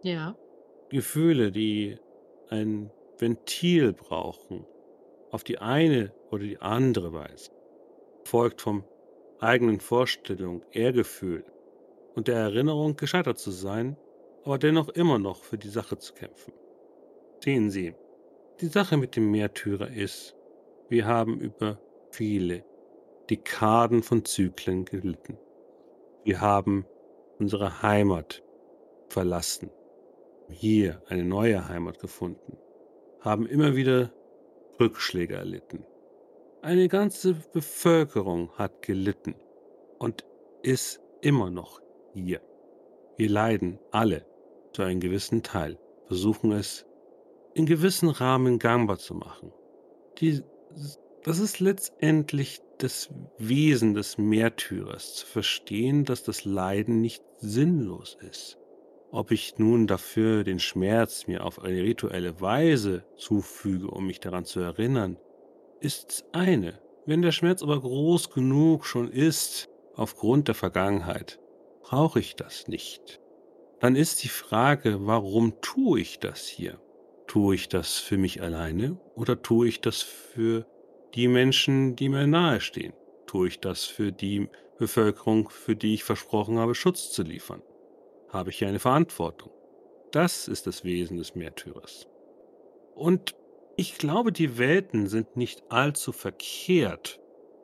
[0.02, 0.38] Ja.
[0.88, 1.98] Gefühle, die
[2.50, 4.66] ein Ventil brauchen,
[5.32, 7.52] auf die eine oder die andere Weise,
[8.24, 8.86] folgt vom
[9.42, 11.44] eigenen Vorstellung, Ehrgefühl
[12.20, 13.96] und der Erinnerung, gescheitert zu sein,
[14.44, 16.52] aber dennoch immer noch für die Sache zu kämpfen.
[17.42, 17.96] Sehen Sie,
[18.60, 20.36] die Sache mit dem Märtyrer ist,
[20.90, 21.80] wir haben über
[22.12, 22.66] viele
[23.30, 25.38] Dekaden von Zyklen gelitten.
[26.26, 26.86] Wir haben
[27.40, 28.44] unsere Heimat
[29.08, 29.72] verlassen,
[30.50, 32.58] hier eine neue Heimat gefunden,
[33.22, 34.12] haben immer wieder
[34.78, 35.86] Rückschläge erlitten.
[36.62, 39.36] Eine ganze Bevölkerung hat gelitten
[40.00, 40.26] und
[40.64, 41.80] ist immer noch
[42.14, 42.42] hier.
[43.18, 44.26] Wir leiden alle
[44.74, 46.86] zu einem gewissen Teil, versuchen es
[47.54, 49.52] in gewissen Rahmen gangbar zu machen.
[50.20, 50.42] Die,
[51.24, 58.58] das ist letztendlich das Wesen des Märtyrers, zu verstehen, dass das Leiden nicht sinnlos ist.
[59.12, 64.46] Ob ich nun dafür den Schmerz mir auf eine rituelle Weise zufüge, um mich daran
[64.46, 65.18] zu erinnern,
[65.80, 66.80] ist eine.
[67.06, 71.40] Wenn der Schmerz aber groß genug schon ist, aufgrund der Vergangenheit,
[71.90, 73.20] brauche ich das nicht.
[73.80, 76.80] Dann ist die Frage, warum tue ich das hier?
[77.26, 80.68] Tue ich das für mich alleine oder tue ich das für
[81.16, 82.94] die Menschen, die mir nahestehen?
[83.26, 87.64] Tue ich das für die Bevölkerung, für die ich versprochen habe, Schutz zu liefern?
[88.28, 89.52] Habe ich hier eine Verantwortung?
[90.12, 92.08] Das ist das Wesen des Märtyrers.
[92.94, 93.36] Und
[93.78, 97.20] ich glaube, die Welten sind nicht allzu verkehrt.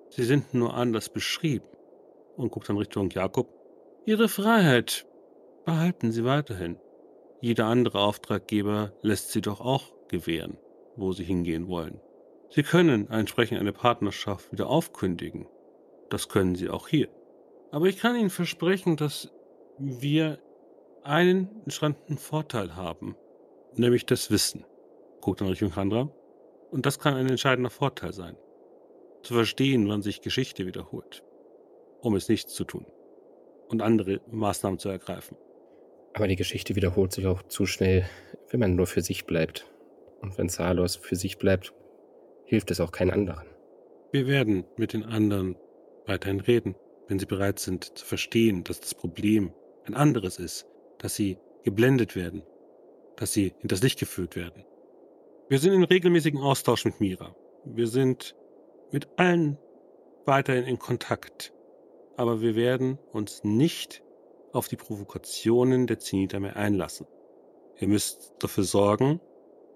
[0.09, 1.67] Sie sind nur anders beschrieben.
[2.37, 3.54] Und guckt dann Richtung Jakob.
[4.07, 5.07] Ihre Freiheit
[5.65, 6.77] behalten Sie weiterhin.
[7.41, 10.59] Jeder andere Auftraggeber lässt Sie doch auch gewähren,
[10.95, 11.99] wo Sie hingehen wollen.
[12.51, 15.47] Sie können entsprechend eine Partnerschaft wieder aufkündigen.
[16.11, 17.09] Das können Sie auch hier.
[17.71, 19.31] Aber ich kann Ihnen versprechen, dass
[19.79, 20.37] wir
[21.01, 23.15] einen entstandenen Vorteil haben,
[23.73, 24.65] nämlich das Wissen.
[25.19, 26.11] Guckt dann Richtung Chandra.
[26.69, 28.37] Und das kann ein entscheidender Vorteil sein.
[29.23, 31.23] Zu verstehen, wann sich Geschichte wiederholt,
[32.01, 32.85] um es nicht zu tun
[33.69, 35.37] und andere Maßnahmen zu ergreifen.
[36.13, 38.05] Aber die Geschichte wiederholt sich auch zu schnell,
[38.49, 39.65] wenn man nur für sich bleibt.
[40.21, 41.73] Und wenn Salos für sich bleibt,
[42.45, 43.47] hilft es auch keinen anderen.
[44.11, 45.57] Wir werden mit den anderen
[46.05, 46.75] weiterhin reden,
[47.07, 49.51] wenn sie bereit sind zu verstehen, dass das Problem
[49.85, 50.65] ein anderes ist,
[50.99, 52.43] dass sie geblendet werden,
[53.17, 54.63] dass sie hinters Licht geführt werden.
[55.49, 57.35] Wir sind in regelmäßigem Austausch mit Mira.
[57.65, 58.35] Wir sind
[58.91, 59.57] mit allen
[60.25, 61.53] weiterhin in Kontakt.
[62.17, 64.03] Aber wir werden uns nicht
[64.53, 67.07] auf die Provokationen der Zeniter mehr einlassen.
[67.77, 69.19] Ihr müsst dafür sorgen,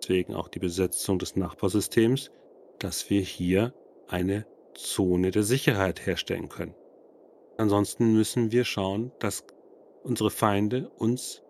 [0.02, 2.32] deswegen auch die Besetzung des Nachbarsystems,
[2.80, 3.74] dass wir hier
[4.08, 6.76] eine Zone der Sicherheit herstellen können.
[7.58, 9.46] Ansonsten müssen wir schauen, dass
[10.04, 11.44] unsere Feinde uns,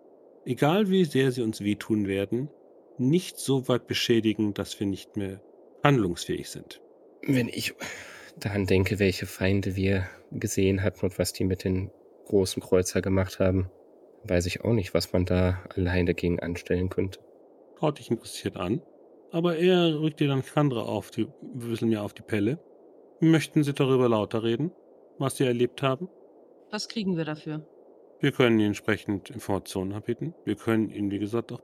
[0.44, 2.50] egal wie sehr sie uns wehtun werden,
[2.98, 5.40] nicht so weit beschädigen, dass wir nicht mehr
[5.84, 6.82] handlungsfähig sind.
[7.22, 7.74] Wenn ich
[8.44, 11.90] daran denke, welche Feinde wir gesehen hatten und was die mit den
[12.26, 13.70] großen Kreuzer gemacht haben,
[14.24, 17.20] weiß ich auch nicht, was man da allein dagegen anstellen könnte.
[17.78, 18.82] Schaut dich interessiert an,
[19.32, 22.58] aber er rückt dir dann Chandra auf die, bisschen mehr auf die Pelle.
[23.20, 24.70] Möchten Sie darüber lauter reden,
[25.18, 26.08] was Sie erlebt haben?
[26.70, 27.66] Was kriegen wir dafür?
[28.20, 30.34] Wir können Ihnen entsprechend Informationen anbieten.
[30.44, 31.60] Wir können Ihnen, wie gesagt, auch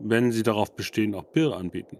[0.00, 1.98] wenn sie darauf bestehen, auch Bier anbieten.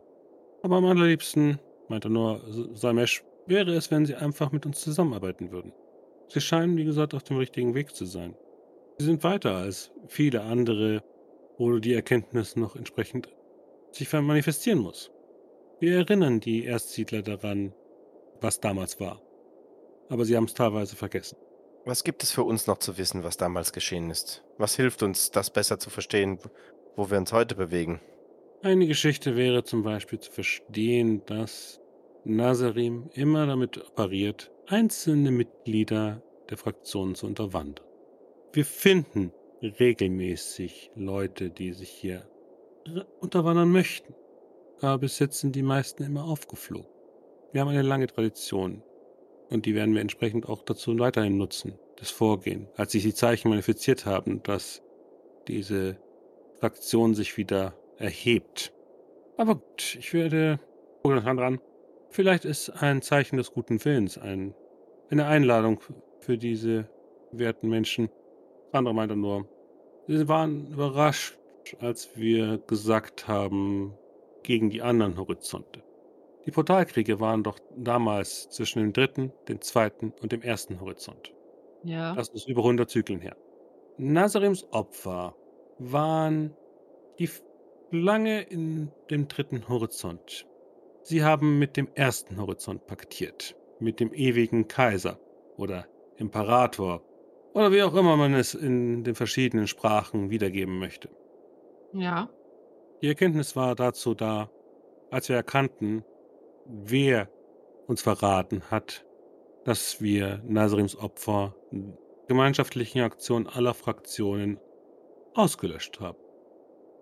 [0.62, 2.42] Aber am allerliebsten, meinte nur
[2.74, 5.72] Samesh, wäre es, wenn sie einfach mit uns zusammenarbeiten würden.
[6.28, 8.34] Sie scheinen, wie gesagt, auf dem richtigen Weg zu sein.
[8.98, 11.02] Sie sind weiter als viele andere,
[11.58, 13.28] wo die Erkenntnis noch entsprechend
[13.92, 15.10] sich manifestieren muss.
[15.80, 17.72] Wir erinnern die Erstsiedler daran,
[18.40, 19.20] was damals war.
[20.08, 21.36] Aber sie haben es teilweise vergessen.
[21.84, 24.44] Was gibt es für uns noch zu wissen, was damals geschehen ist?
[24.58, 26.38] Was hilft uns, das besser zu verstehen,
[26.96, 28.00] wo wir uns heute bewegen?
[28.62, 31.79] Eine Geschichte wäre zum Beispiel zu verstehen, dass
[32.24, 37.84] Nazarim immer damit operiert, einzelne Mitglieder der Fraktion zu unterwandern.
[38.52, 42.28] Wir finden regelmäßig Leute, die sich hier
[43.20, 44.14] unterwandern möchten.
[44.80, 46.88] Aber bis jetzt sind die meisten immer aufgeflogen.
[47.52, 48.82] Wir haben eine lange Tradition
[49.50, 53.50] und die werden wir entsprechend auch dazu weiterhin nutzen, das Vorgehen, als sich die Zeichen
[53.50, 54.82] manifestiert haben, dass
[55.48, 55.96] diese
[56.58, 58.72] Fraktion sich wieder erhebt.
[59.36, 60.60] Aber gut, ich werde
[61.04, 61.60] Hand ran.
[62.10, 64.54] Vielleicht ist ein Zeichen des guten Willens ein,
[65.10, 65.80] eine Einladung
[66.18, 66.88] für diese
[67.30, 68.08] werten Menschen.
[68.72, 69.48] Andere meinte nur,
[70.08, 71.38] sie waren überrascht,
[71.78, 73.94] als wir gesagt haben,
[74.42, 75.84] gegen die anderen Horizonte.
[76.46, 81.32] Die Portalkriege waren doch damals zwischen dem dritten, dem zweiten und dem ersten Horizont.
[81.84, 82.14] Ja.
[82.14, 83.36] Das ist über 100 Zyklen her.
[83.98, 85.36] Nazarims Opfer
[85.78, 86.56] waren
[87.18, 87.28] die
[87.92, 90.46] lange in dem dritten Horizont.
[91.02, 95.18] Sie haben mit dem ersten Horizont paktiert, mit dem ewigen Kaiser
[95.56, 95.86] oder
[96.16, 97.02] Imperator
[97.54, 101.08] oder wie auch immer man es in den verschiedenen Sprachen wiedergeben möchte.
[101.92, 102.28] Ja.
[103.02, 104.50] Die Erkenntnis war dazu da,
[105.10, 106.04] als wir erkannten,
[106.66, 107.28] wer
[107.86, 109.04] uns verraten hat,
[109.64, 111.56] dass wir Nasrims Opfer
[112.28, 114.60] gemeinschaftlichen Aktionen aller Fraktionen
[115.34, 116.18] ausgelöscht haben.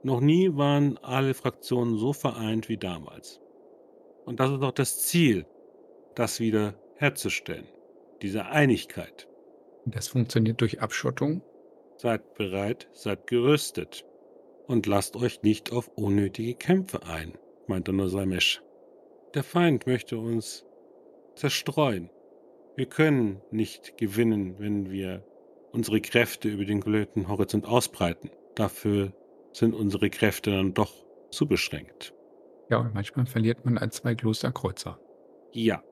[0.02, 3.40] Noch nie waren alle Fraktionen so vereint wie damals.
[4.28, 5.46] Und das ist auch das Ziel,
[6.14, 7.66] das wieder herzustellen,
[8.20, 9.26] diese Einigkeit.
[9.86, 11.40] Das funktioniert durch Abschottung?
[11.96, 14.04] Seid bereit, seid gerüstet
[14.66, 17.38] und lasst euch nicht auf unnötige Kämpfe ein,
[17.68, 18.60] meinte nur Samesh.
[19.32, 20.66] Der Feind möchte uns
[21.34, 22.10] zerstreuen.
[22.76, 25.24] Wir können nicht gewinnen, wenn wir
[25.72, 28.30] unsere Kräfte über den kompletten Horizont ausbreiten.
[28.56, 29.14] Dafür
[29.52, 30.92] sind unsere Kräfte dann doch
[31.30, 32.12] zu beschränkt.
[32.70, 34.98] Ja, und manchmal verliert man ein, zwei Klosterkreuzer.
[35.52, 35.82] Ja.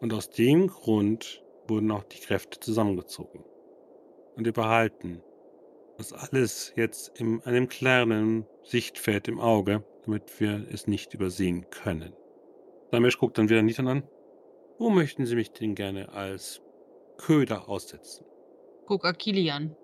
[0.00, 3.44] Und aus dem Grund wurden auch die Kräfte zusammengezogen.
[4.36, 5.22] Und wir behalten
[5.98, 12.14] das alles jetzt in einem kleinen Sichtfeld im Auge, damit wir es nicht übersehen können.
[12.90, 14.02] Samesh guckt dann wieder Nitan an.
[14.78, 16.60] Wo möchten Sie mich denn gerne als
[17.18, 18.24] Köder aussetzen?
[18.86, 19.76] Guck Akili an.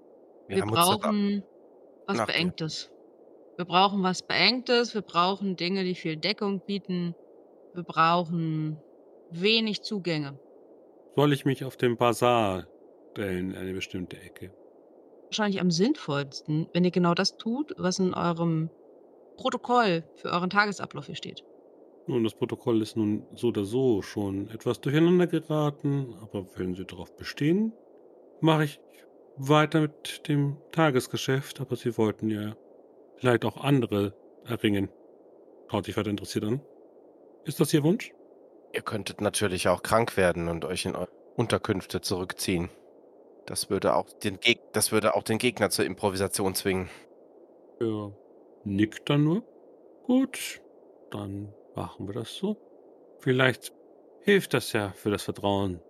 [0.49, 1.45] Wir Wir brauchen
[2.07, 2.27] was.
[2.27, 2.91] Beengtes.
[3.59, 4.95] Wir brauchen was Beengtes.
[4.95, 7.17] Wir brauchen Dinge, die viel Deckung bieten.
[7.75, 8.79] Wir brauchen
[9.33, 10.39] wenig Zugänge.
[11.17, 12.69] Soll ich mich auf dem Bazar
[13.11, 14.53] stellen, in eine bestimmte Ecke?
[15.25, 18.71] Wahrscheinlich am sinnvollsten, wenn ihr genau das tut, was in eurem
[19.37, 21.43] Protokoll für euren Tagesablauf hier steht.
[22.07, 26.85] Nun, das Protokoll ist nun so oder so schon etwas durcheinander geraten, aber wenn Sie
[26.85, 27.73] darauf bestehen,
[28.41, 28.81] mache ich
[29.37, 32.55] weiter mit dem Tagesgeschäft, aber Sie wollten ja
[33.19, 34.89] vielleicht auch andere erringen.
[35.71, 36.61] Schaut sich weiter interessiert an.
[37.45, 38.13] Ist das Ihr Wunsch?
[38.73, 42.71] Ihr könntet natürlich auch krank werden und euch in eure Unterkünfte zurückziehen.
[43.47, 46.91] Das würde auch den, Geg das würde auch den Gegner zur Improvisation zwingen.
[47.81, 48.13] Er
[48.65, 49.43] nickt dann nur.
[50.05, 50.61] Gut,
[51.11, 52.57] dann machen wir das so.
[53.21, 53.73] Vielleicht
[54.21, 55.81] hilft das ja für das Vertrauen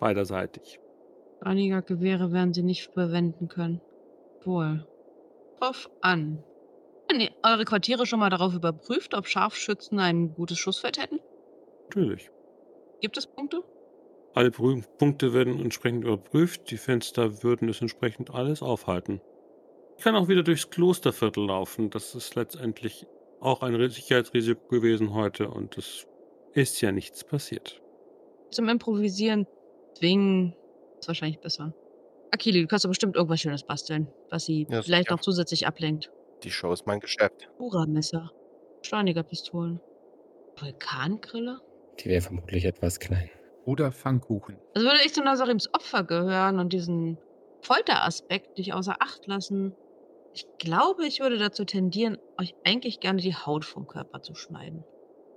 [0.00, 0.80] beiderseitig.
[1.40, 3.80] Einiger Gewehre werden sie nicht verwenden können.
[4.44, 4.86] Wohl.
[5.58, 6.42] Drauf an.
[7.20, 11.20] Ihr eure Quartiere schon mal darauf überprüft, ob Scharfschützen ein gutes Schussfeld hätten?
[11.88, 12.30] Natürlich.
[13.00, 13.62] Gibt es Punkte?
[14.34, 16.70] Alle Punkte werden entsprechend überprüft.
[16.70, 19.20] Die Fenster würden es entsprechend alles aufhalten.
[19.96, 21.90] Ich kann auch wieder durchs Klosterviertel laufen.
[21.90, 23.06] Das ist letztendlich
[23.40, 26.06] auch ein Ri- Sicherheitsrisiko gewesen heute und es
[26.52, 27.80] ist ja nichts passiert.
[28.50, 29.46] Zum Improvisieren
[29.98, 30.56] zwingen
[30.98, 31.72] ist wahrscheinlich besser.
[32.32, 35.14] Akili, du kannst doch bestimmt irgendwas Schönes basteln, was sie Ja, vielleicht sicher.
[35.14, 36.10] noch zusätzlich ablenkt.
[36.44, 37.48] Die Show ist mein Geschäft.
[37.56, 38.30] Pura-Messer,
[38.82, 39.80] Steinigerpistolen,
[40.58, 41.60] Vulkangrille?
[41.98, 43.30] Die wäre vermutlich etwas klein.
[43.64, 44.58] Oder Pfannkuchen.
[44.74, 47.16] Also würde ich zu Nazarims Opfer gehören und diesen
[47.62, 49.74] Folteraspekt nicht außer Acht lassen.
[50.34, 54.84] Ich glaube, ich würde dazu tendieren, euch eigentlich gerne die Haut vom Körper zu schneiden.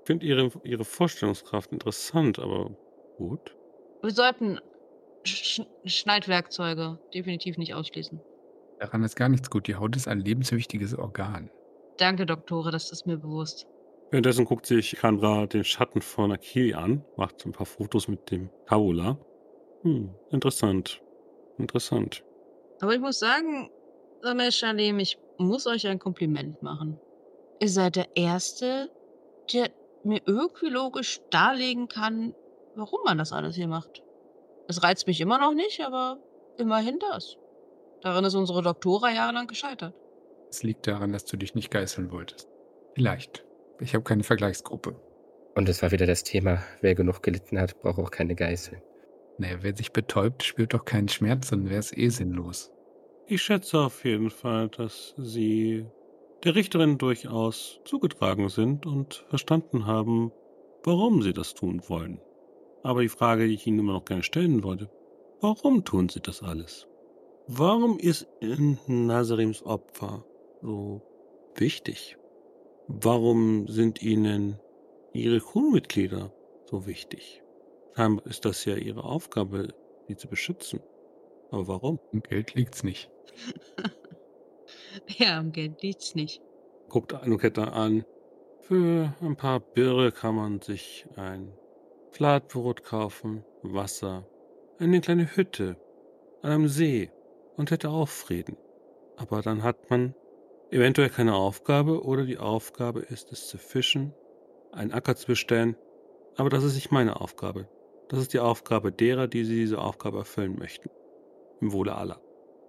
[0.01, 2.76] Ich finde ihre, ihre Vorstellungskraft interessant, aber
[3.18, 3.55] gut.
[4.01, 4.60] Wir sollten
[5.24, 8.20] Sch Schneidwerkzeuge definitiv nicht ausschließen.
[8.80, 9.67] Daran ist gar nichts gut.
[9.67, 11.49] Die Haut ist ein lebenswichtiges Organ.
[11.97, 13.67] Danke, Doktore, das ist mir bewusst.
[14.11, 18.49] Währenddessen guckt sich Kandra den Schatten von Akili an, macht ein paar Fotos mit dem
[18.65, 19.17] Tabula.
[19.82, 21.01] Hm, interessant.
[21.57, 22.23] Interessant.
[22.80, 23.69] Aber ich muss sagen,
[24.21, 26.99] Samir Shalem, ich muss euch ein Kompliment machen.
[27.59, 28.89] Ihr seid der Erste,
[29.51, 29.69] der
[30.03, 32.34] mir irgendwie logisch darlegen kann,
[32.75, 34.03] warum man das alles hier macht.
[34.67, 36.19] Es reizt mich immer noch nicht, aber
[36.57, 37.38] immerhin das.
[38.01, 39.93] Daran ist unsere Doktora jahrelang gescheitert.
[40.49, 42.47] Es liegt daran, dass du dich nicht geißeln wolltest.
[42.93, 43.45] Vielleicht.
[43.79, 44.95] Ich habe keine Vergleichsgruppe.
[45.55, 48.81] Und es war wieder das Thema, wer genug gelitten hat, braucht auch keine Geißel.
[49.39, 52.71] Naja, wer sich betäubt, spürt doch keinen Schmerz und wäre es eh sinnlos.
[53.27, 55.85] Ich schätze auf jeden Fall, dass Sie
[56.43, 60.31] der Richterin durchaus zugetragen sind und verstanden haben,
[60.83, 62.21] warum Sie das tun wollen.
[62.83, 64.89] Aber die Frage, die ich Ihnen immer noch gerne stellen wollte,
[65.41, 66.87] warum tun Sie das alles?
[67.49, 68.27] Warum ist
[68.87, 70.25] Nazarims Opfer
[70.61, 71.01] so
[71.55, 72.17] wichtig?
[72.89, 74.59] Warum sind Ihnen
[75.13, 76.33] Ihre Crewmitglieder
[76.65, 77.41] so wichtig?
[78.25, 79.73] Ist das ja Ihre Aufgabe,
[80.09, 80.81] sie zu beschützen.
[81.49, 81.99] Aber warum?
[82.11, 83.09] Im Geld liegt's nicht.
[85.07, 86.41] ja, am Geld liegt's nicht.
[86.89, 88.03] Guckt Anuketta an.
[88.59, 91.53] Für ein paar Birre kann man sich ein
[92.11, 94.27] Flatbrot kaufen, Wasser,
[94.79, 95.77] eine kleine Hütte
[96.41, 97.09] an einem See
[97.58, 98.55] und hätte auch Frieden.
[99.18, 100.16] Aber dann hat man
[100.72, 104.14] eventuell keine Aufgabe oder die Aufgabe ist es zu fischen,
[104.72, 105.76] einen Acker zu bestellen.
[106.38, 107.68] Aber das ist nicht meine Aufgabe.
[108.10, 110.89] Das ist die Aufgabe derer, die diese Aufgabe erfüllen möchten.
[111.60, 112.22] Im Wohle aller.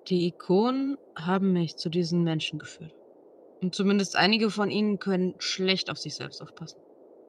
[0.08, 2.94] Die Ikonen haben mich zu diesen Menschen geführt.
[3.60, 6.80] Und zumindest einige von ihnen können schlecht auf sich selbst aufpassen.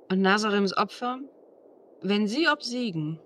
[0.10, 1.20] Und Nazarims Opfer,
[2.02, 3.20] wenn sie obsiegen,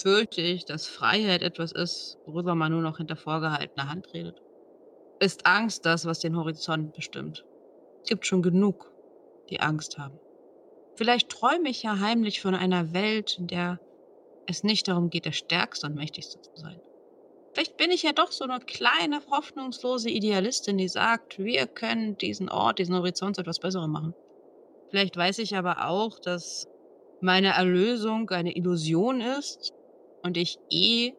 [0.00, 4.40] fürchte ich, dass Freiheit etwas ist, worüber man nur noch hinter vorgehaltener Hand redet.
[5.18, 7.44] Ist Angst das, was den Horizont bestimmt?
[8.02, 8.92] Es gibt schon genug,
[9.50, 10.18] die Angst haben.
[10.94, 13.80] Vielleicht träume ich ja heimlich von einer Welt, in der
[14.46, 16.80] es nicht darum geht, der Stärkste und Mächtigste zu sein.
[17.52, 22.48] Vielleicht bin ich ja doch so eine kleine, hoffnungslose Idealistin, die sagt, wir können diesen
[22.50, 24.14] Ort, diesen Horizont zu etwas Besserem machen.
[24.90, 26.68] Vielleicht weiß ich aber auch, dass
[27.20, 29.72] meine Erlösung eine Illusion ist
[30.26, 31.12] und ich eh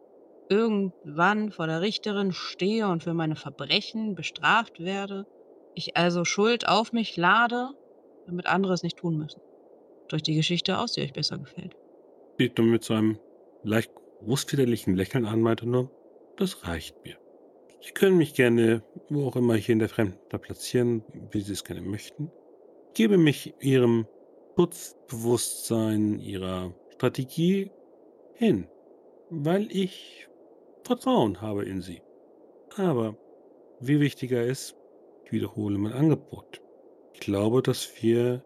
[0.50, 5.26] irgendwann vor der Richterin stehe und für meine Verbrechen bestraft werde,
[5.74, 7.70] ich also Schuld auf mich lade,
[8.26, 9.40] damit andere es nicht tun müssen.
[10.08, 11.74] Durch die Geschichte aus, die euch besser gefällt.
[12.38, 13.18] Sieht nur mit so einem
[13.62, 13.90] leicht
[14.20, 15.90] großväterlichen Lächeln an, meinte nur,
[16.36, 17.16] das reicht mir.
[17.80, 21.64] Sie können mich gerne, wo auch immer hier in der Fremden platzieren, wie Sie es
[21.64, 22.30] gerne möchten.
[22.88, 24.06] Ich gebe mich Ihrem
[24.56, 27.70] Schutzbewusstsein, Ihrer Strategie
[28.34, 28.66] hin,
[29.30, 30.28] weil ich
[30.84, 32.02] Vertrauen habe in sie.
[32.76, 33.16] Aber
[33.80, 34.76] wie wichtiger ist,
[35.24, 36.62] ich wiederhole mein Angebot.
[37.12, 38.42] Ich glaube, dass wir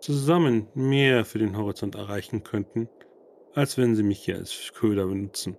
[0.00, 2.88] zusammen mehr für den Horizont erreichen könnten,
[3.54, 5.56] als wenn sie mich hier als Köder benutzen.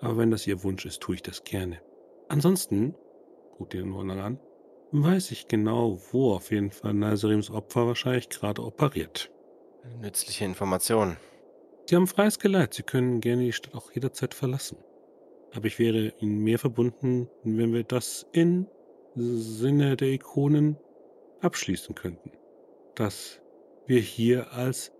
[0.00, 1.80] Aber wenn das ihr Wunsch ist, tue ich das gerne.
[2.28, 2.94] Ansonsten,
[3.56, 4.40] guckt ihr den Wandern an,
[4.92, 9.30] weiß ich genau, wo auf jeden Fall Nazarims Opfer wahrscheinlich gerade operiert.
[10.00, 11.16] Nützliche Information.
[11.86, 12.74] Sie haben freies Geleit.
[12.74, 14.78] Sie können gerne die Stadt auch jederzeit verlassen.
[15.52, 18.66] Aber ich wäre ihnen mehr verbunden, wenn wir das im
[19.14, 20.76] Sinne der Ikonen
[21.40, 22.32] abschließen könnten.
[22.94, 23.40] Dass
[23.86, 24.92] wir hier als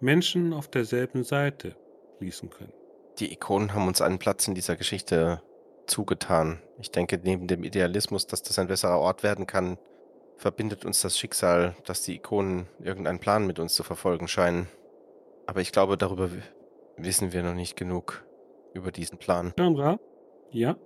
[0.00, 1.76] Menschen auf derselben Seite
[2.18, 2.72] schließen können.
[3.18, 5.40] Die Ikonen haben uns einen Platz in dieser Geschichte
[5.86, 6.60] zugetan.
[6.80, 9.78] Ich denke, neben dem Idealismus, dass das ein besserer Ort werden kann,
[10.36, 14.68] verbindet uns das Schicksal, dass die Ikonen irgendeinen Plan mit uns zu verfolgen scheinen.
[15.46, 16.30] Aber ich glaube, darüber
[16.96, 18.24] wissen wir noch nicht genug
[18.72, 19.52] über diesen Plan.
[19.58, 19.98] Chandra?
[20.50, 20.76] Ja?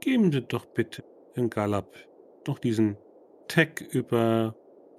[0.00, 1.94] Geben Sie doch bitte in Galab
[2.46, 2.96] noch diesen
[3.48, 4.54] Tag über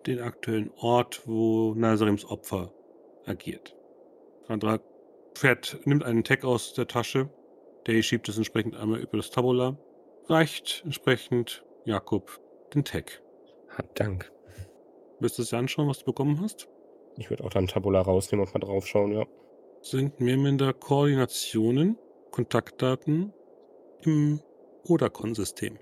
[0.06, 2.74] den aktuellen Ort, wo Nazarims Opfer
[3.26, 3.76] agiert.
[4.48, 4.80] Chandra
[5.36, 7.30] fährt, nimmt einen Tag aus der Tasche.
[7.86, 9.78] Der schiebt es entsprechend einmal über das Tabula.
[10.28, 12.40] Reicht entsprechend Jakob
[12.74, 13.22] den Tag.
[13.96, 14.32] Dank.
[15.20, 16.68] Willst du es dir anschauen, was du bekommen hast?
[17.18, 19.26] Ich würde auch dann Tabula rausnehmen und mal draufschauen, ja.
[19.82, 21.98] Sind mehr minder Koordinationen
[22.32, 23.34] Kontaktdaten
[24.02, 24.40] im
[24.88, 25.80] Odacon-System.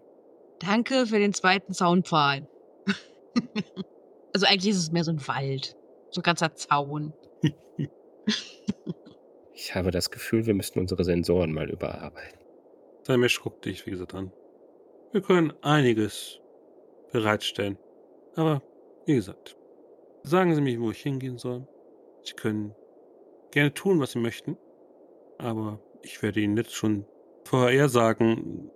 [0.60, 2.48] Danke für den zweiten Soundpfahl.
[4.34, 5.76] also eigentlich ist es mehr so ein Wald.
[6.12, 7.14] So ein ganzer Zaun.
[9.54, 12.40] ich habe das Gefühl, wir müssten unsere Sensoren mal überarbeiten.
[13.04, 14.32] Samisch guckt dich, wie gesagt, an.
[15.12, 16.40] Wir können einiges
[17.12, 17.78] bereitstellen.
[18.36, 18.62] Aber,
[19.06, 19.58] wie gesagt,
[20.26, 21.68] sagen Sie mir, wo ich hingehen soll.
[22.24, 22.74] Sie können
[23.52, 24.58] gerne tun, was Sie möchten.
[25.38, 27.06] Aber ich werde Ihnen jetzt schon
[27.44, 28.72] vorher sagen,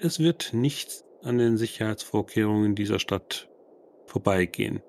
[0.00, 3.48] es wird nichts an den Sicherheitsvorkehrungen dieser Stadt
[4.06, 4.82] vorbeigehen,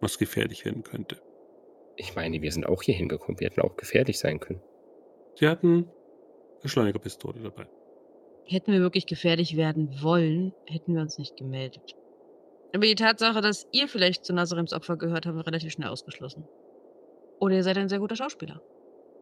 [0.00, 1.20] was gefährlich werden könnte.
[1.96, 3.40] Ich meine, wir sind auch hier hingekommen.
[3.40, 4.60] Wir hätten auch gefährlich sein können.
[5.36, 5.90] Sie hatten
[6.62, 7.66] Beschleunigerpistole dabei.
[8.46, 11.96] Hätten wir wirklich gefährlich werden wollen, hätten wir uns nicht gemeldet.
[12.74, 16.48] Aber die Tatsache, dass ihr vielleicht zu Nazarims Opfer gehört, haben wir relativ schnell ausgeschlossen.
[17.38, 18.60] Oder ihr seid ein sehr guter Schauspieler.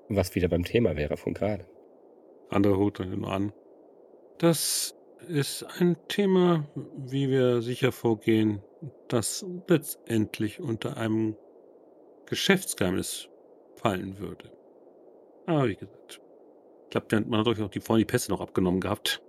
[0.08, 1.66] Was wieder beim Thema wäre von gerade.
[2.48, 3.52] Andere holt dann nur an.
[4.38, 4.94] Das
[5.28, 8.62] ist ein Thema, wie wir sicher vorgehen,
[9.08, 11.36] das letztendlich unter einem
[12.26, 13.28] Geschäftsgeheimnis
[13.76, 14.50] fallen würde.
[15.46, 16.20] Aber wie gesagt,
[16.84, 19.22] ich glaube, man hat euch auch die, vorhin die Pässe noch abgenommen gehabt.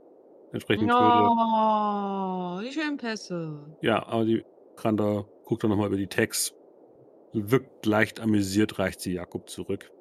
[0.54, 3.60] Entsprechend Oh, die schönen Pässe.
[3.82, 4.46] ja, aber die
[4.76, 6.54] Kranda guckt dann nochmal über die Tags,
[7.34, 9.92] wirkt leicht amüsiert, reicht sie Jakob zurück.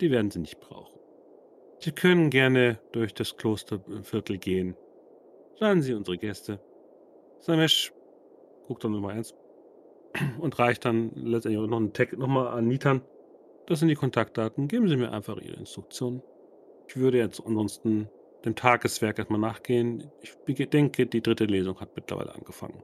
[0.00, 0.98] Die werden sie nicht brauchen.
[1.80, 4.76] Sie können gerne durch das Klosterviertel gehen.
[5.58, 6.60] Seien Sie unsere Gäste.
[7.40, 7.92] Samesh
[8.68, 9.34] guckt dann Nummer eins
[10.40, 13.02] und reicht dann letztendlich auch noch einen Tag nochmal an Nitan.
[13.66, 14.68] Das sind die Kontaktdaten.
[14.68, 16.22] Geben Sie mir einfach Ihre Instruktionen.
[16.88, 18.08] Ich würde jetzt ansonsten
[18.44, 20.10] dem Tageswerk erstmal nachgehen.
[20.20, 22.82] Ich denke, die dritte Lesung hat mittlerweile angefangen.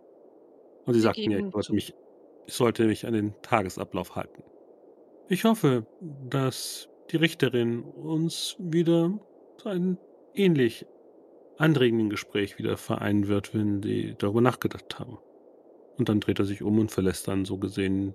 [0.87, 1.95] Und Sie Wir sagten ja, ich sollte, mich,
[2.47, 4.43] ich sollte mich an den Tagesablauf halten.
[5.29, 5.87] Ich hoffe,
[6.29, 9.19] dass die Richterin uns wieder
[9.59, 9.99] zu einem
[10.35, 10.87] ähnlich
[11.59, 15.19] anregenden Gespräch wieder vereinen wird, wenn sie darüber nachgedacht haben.
[15.99, 18.15] Und dann dreht er sich um und verlässt dann so gesehen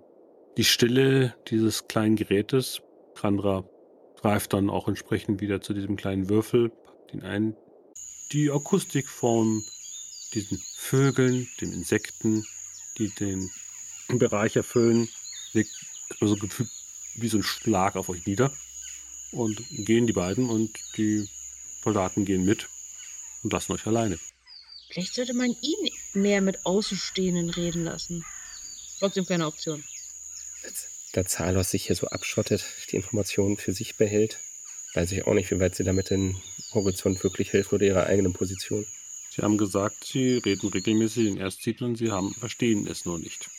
[0.58, 2.82] die Stille dieses kleinen Gerätes.
[3.16, 3.66] Kandra
[4.22, 6.72] greift dann auch entsprechend wieder zu diesem kleinen Würfel,
[7.14, 7.56] packt ihn ein.
[8.32, 9.64] Die Akustik von
[10.34, 12.46] diesen Vögeln, den Insekten,
[12.98, 13.50] die den
[14.08, 15.10] Bereich erfüllen,
[15.54, 15.72] legt
[16.20, 16.70] so gefühlt
[17.16, 18.52] wie so ein Schlag auf euch nieder.
[19.32, 21.28] Und gehen die beiden und die
[21.84, 22.70] Soldaten gehen mit
[23.44, 24.20] und lassen euch alleine.
[24.90, 28.24] Vielleicht sollte man ihn mehr mit Außenstehenden reden lassen.
[29.00, 29.84] Trotzdem keine Option.
[31.14, 34.40] Da Zalos sich hier so abschottet, die Informationen für sich behält,
[34.94, 36.42] weiß ich auch nicht, wie weit sie damit den
[36.74, 38.86] Horizont wirklich hilft oder ihrer eigenen Position.
[39.32, 43.50] Sie haben gesagt, Sie reden regelmäßig in Ersttiteln, Sie haben, verstehen es nur nicht.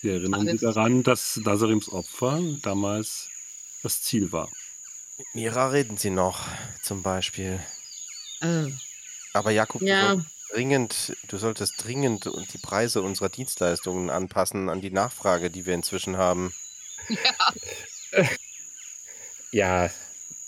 [0.00, 3.28] Sie erinnern sich daran, dass Lazarims Opfer damals
[3.82, 4.48] das Ziel war.
[5.16, 6.46] Mit Mira reden sie noch,
[6.82, 7.58] zum Beispiel.
[8.40, 8.66] Äh,
[9.32, 14.92] Aber Jakob, du, ja, dringend, du solltest dringend die Preise unserer Dienstleistungen anpassen an die
[14.92, 16.54] Nachfrage, die wir inzwischen haben.
[19.50, 19.90] Ja,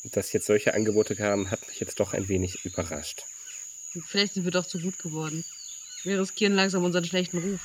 [0.04, 3.24] dass jetzt solche Angebote kamen, hat mich jetzt doch ein wenig überrascht.
[4.06, 5.44] vielleicht sind wir doch zu gut geworden.
[6.02, 7.60] Wir riskieren langsam unseren schlechten Ruf.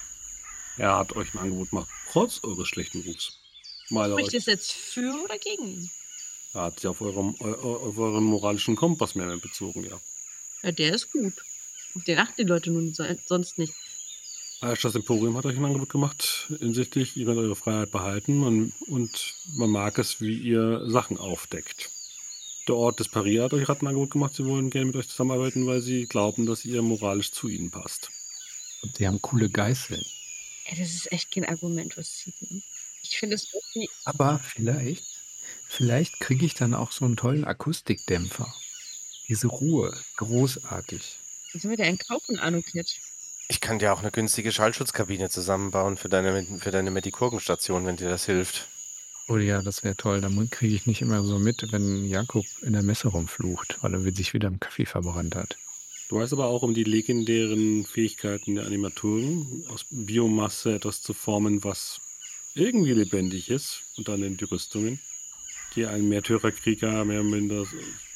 [0.78, 3.40] Er hat euch ein Angebot gemacht, trotz eures schlechten Rufs.
[3.90, 5.92] Er, Spricht es jetzt für oder gegen ihn?
[6.54, 10.00] er hat sich auf, eurem, eu, auf euren moralischen Kompass mehr bezogen, ja.
[10.64, 11.34] Ja, der ist gut.
[11.96, 13.74] Auf den achten die Leute nun so, sonst nicht.
[14.62, 19.36] Das Emporium hat euch ein Angebot gemacht, hinsichtlich, ihr könnt eure Freiheit behalten man, und
[19.54, 21.92] man mag es, wie ihr Sachen aufdeckt.
[22.68, 25.08] Der Ort des Paris hat euch gerade ein Angebot gemacht, sie wollen gerne mit euch
[25.08, 28.10] zusammenarbeiten, weil sie glauben, dass ihr moralisch zu ihnen passt.
[28.82, 30.04] Und die haben coole Geißeln.
[30.70, 32.42] Ja, das ist echt kein Argument, was zieht.
[32.42, 32.62] Ne?
[33.04, 33.90] Ich finde es irgendwie.
[34.04, 35.06] Aber vielleicht,
[35.68, 38.52] vielleicht kriege ich dann auch so einen tollen Akustikdämpfer.
[39.28, 41.18] Diese Ruhe, großartig.
[41.54, 43.00] Was sind wir denn kaufen, Anukit?
[43.48, 48.10] Ich kann dir auch eine günstige Schallschutzkabine zusammenbauen für deine, für deine Medikurgenstation, wenn dir
[48.10, 48.68] das hilft.
[49.28, 50.22] Oh ja, das wäre toll.
[50.22, 54.02] Dann kriege ich nicht immer so mit, wenn Jakob in der Messe rumflucht, weil er
[54.14, 55.58] sich wieder im Kaffee verbrannt hat.
[56.10, 61.64] Du weißt aber auch um die legendären Fähigkeiten der Animatoren, aus Biomasse etwas zu formen,
[61.64, 62.00] was
[62.54, 65.00] irgendwie lebendig ist, und dann in die Rüstungen,
[65.76, 67.66] die einen Märtyrerkrieger mehr oder minder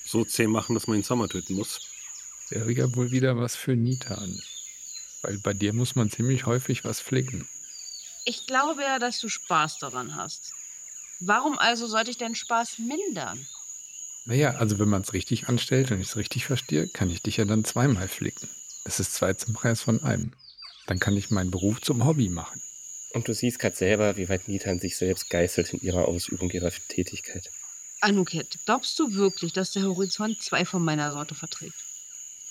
[0.05, 1.81] so zäh machen, dass man ihn Sommer töten muss.
[2.49, 4.39] Wäre ja wohl wieder was für Nita an.
[5.23, 7.47] Weil bei dir muss man ziemlich häufig was flicken.
[8.25, 10.53] Ich glaube ja, dass du Spaß daran hast.
[11.19, 13.45] Warum also sollte ich deinen Spaß mindern?
[14.25, 17.37] Naja, also wenn man es richtig anstellt und ich es richtig verstehe, kann ich dich
[17.37, 18.47] ja dann zweimal flicken.
[18.85, 20.33] Das ist zwei zum Preis von einem.
[20.87, 22.61] Dann kann ich meinen Beruf zum Hobby machen.
[23.13, 26.71] Und du siehst gerade selber, wie weit Nitan sich selbst geißelt in ihrer Ausübung ihrer
[26.89, 27.49] Tätigkeit.
[28.01, 31.75] Anuket, glaubst du wirklich, dass der Horizont zwei von meiner Sorte verträgt?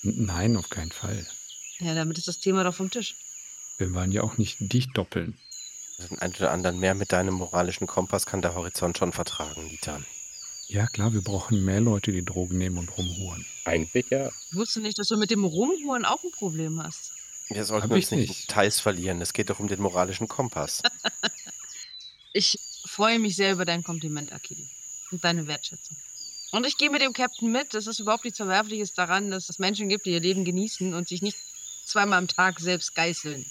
[0.03, 1.25] Nein, auf keinen Fall.
[1.79, 3.15] Ja, damit ist das Thema doch vom Tisch.
[3.77, 5.37] Wir wollen ja auch nicht dich doppeln.
[5.99, 10.05] Den einen oder anderen mehr mit deinem moralischen Kompass kann der Horizont schon vertragen, Litan.
[10.67, 13.45] Ja, klar, wir brauchen mehr Leute, die Drogen nehmen und rumhuren.
[13.65, 14.29] Eigentlich ja.
[14.51, 17.11] Ich wusste nicht, dass du mit dem Rumhuren auch ein Problem hast.
[17.49, 18.49] Wir sollten Hab ich uns nicht nicht.
[18.49, 19.19] Details verlieren.
[19.21, 20.81] Es geht doch um den moralischen Kompass.
[22.31, 24.69] Ich freue mich sehr über dein Kompliment, Akili.
[25.11, 25.97] Und deine Wertschätzung.
[26.51, 29.59] Und ich gehe mit dem Captain mit, dass es überhaupt nichts Verwerfliches daran, dass es
[29.59, 31.37] Menschen gibt, die ihr Leben genießen und sich nicht
[31.85, 33.45] zweimal am Tag selbst geißeln.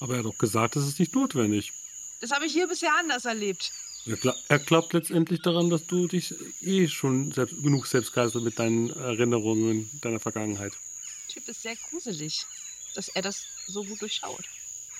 [0.00, 1.72] Aber er hat doch gesagt, das ist nicht notwendig.
[2.20, 3.72] Das habe ich hier bisher anders erlebt.
[4.06, 8.58] Er, gla er glaubt letztendlich daran, dass du dich eh schon selbst, genug selbst mit
[8.58, 10.72] deinen Erinnerungen deiner Vergangenheit.
[10.72, 12.46] Der Typ ist sehr gruselig,
[12.94, 14.44] dass er das so gut durchschaut.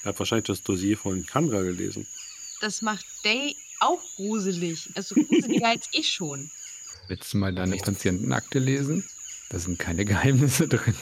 [0.03, 2.07] Er hat wahrscheinlich das Dossier von Kandra gelesen.
[2.61, 4.91] Das macht Day auch gruselig.
[4.95, 6.51] Also gruseliger als ich schon.
[7.09, 9.09] Willst du mal deine Patientenakte lesen?
[9.49, 10.95] Da sind keine Geheimnisse drin.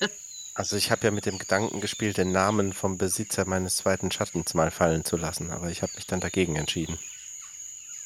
[0.54, 4.52] Also ich habe ja mit dem Gedanken gespielt, den Namen vom Besitzer meines zweiten Schattens
[4.54, 6.98] mal fallen zu lassen, aber ich habe mich dann dagegen entschieden.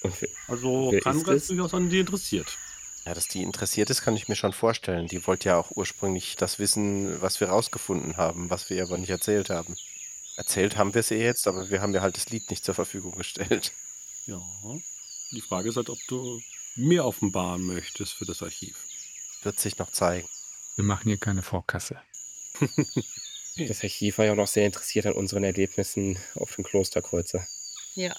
[0.02, 1.46] Und wer- Also Wer ist es?
[1.48, 2.56] durchaus an dir interessiert.
[3.04, 5.06] Ja, dass die interessiert ist, kann ich mir schon vorstellen.
[5.08, 8.98] Die wollte ja auch ursprünglich das wissen, was wir rausgefunden haben, was wir ihr aber
[8.98, 9.76] nicht erzählt haben.
[10.36, 12.74] Erzählt haben wir es ihr jetzt, aber wir haben ja halt das Lied nicht zur
[12.74, 13.72] Verfügung gestellt.
[14.26, 14.40] Ja.
[15.32, 16.40] Die Frage ist halt, ob du
[16.74, 18.76] mehr offenbaren möchtest für das Archiv.
[19.42, 20.28] Wird sich noch zeigen.
[20.74, 22.00] Wir machen hier keine Vorkasse.
[23.58, 27.46] Das Archiv war ja auch noch sehr interessiert an unseren Erlebnissen auf dem Klosterkreuzer.
[27.94, 28.14] Ja.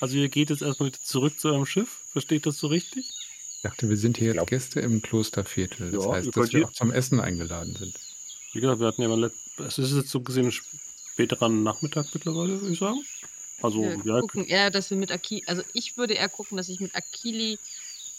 [0.00, 2.00] Also ihr geht jetzt erstmal wieder zurück zu eurem Schiff.
[2.10, 3.10] Verstehe ich das so richtig?
[3.56, 5.90] Ich dachte, wir sind hier jetzt Gäste im Klosterviertel.
[5.90, 7.94] Das Ja, heißt, dass wir auch zum Essen eingeladen sind.
[8.54, 12.60] Wie gesagt, wir hatten ja mal es ist jetzt so gesehen ein späterer Nachmittag mittlerweile,
[12.62, 13.04] würde ich sagen.
[13.60, 16.70] Also, Wir ja, gucken eher, dass wir mit Akili, also ich würde eher gucken, dass
[16.70, 17.58] ich mit Akili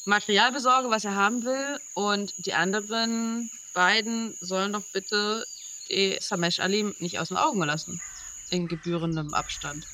[0.05, 1.79] Material besorge, was er haben will.
[1.95, 5.45] Und die anderen beiden sollen doch bitte
[5.89, 8.01] die Samesh Alim nicht aus den Augen lassen.
[8.49, 9.87] In gebührendem Abstand.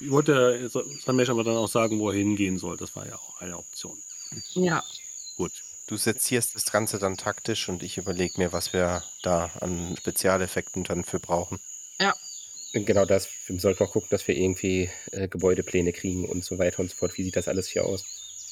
[0.00, 0.70] ich wollte
[1.04, 2.76] Samesh aber dann auch sagen, wo er hingehen soll.
[2.76, 3.98] Das war ja auch eine Option.
[4.54, 4.82] Ja.
[5.36, 5.52] Gut.
[5.86, 10.84] Du sezierst das Ganze dann taktisch und ich überlege mir, was wir da an Spezialeffekten
[10.84, 11.58] dann für brauchen.
[12.72, 13.28] Genau das.
[13.46, 16.96] Wir sollten auch gucken, dass wir irgendwie äh, Gebäudepläne kriegen und so weiter und so
[16.96, 17.16] fort.
[17.16, 18.04] Wie sieht das alles hier aus?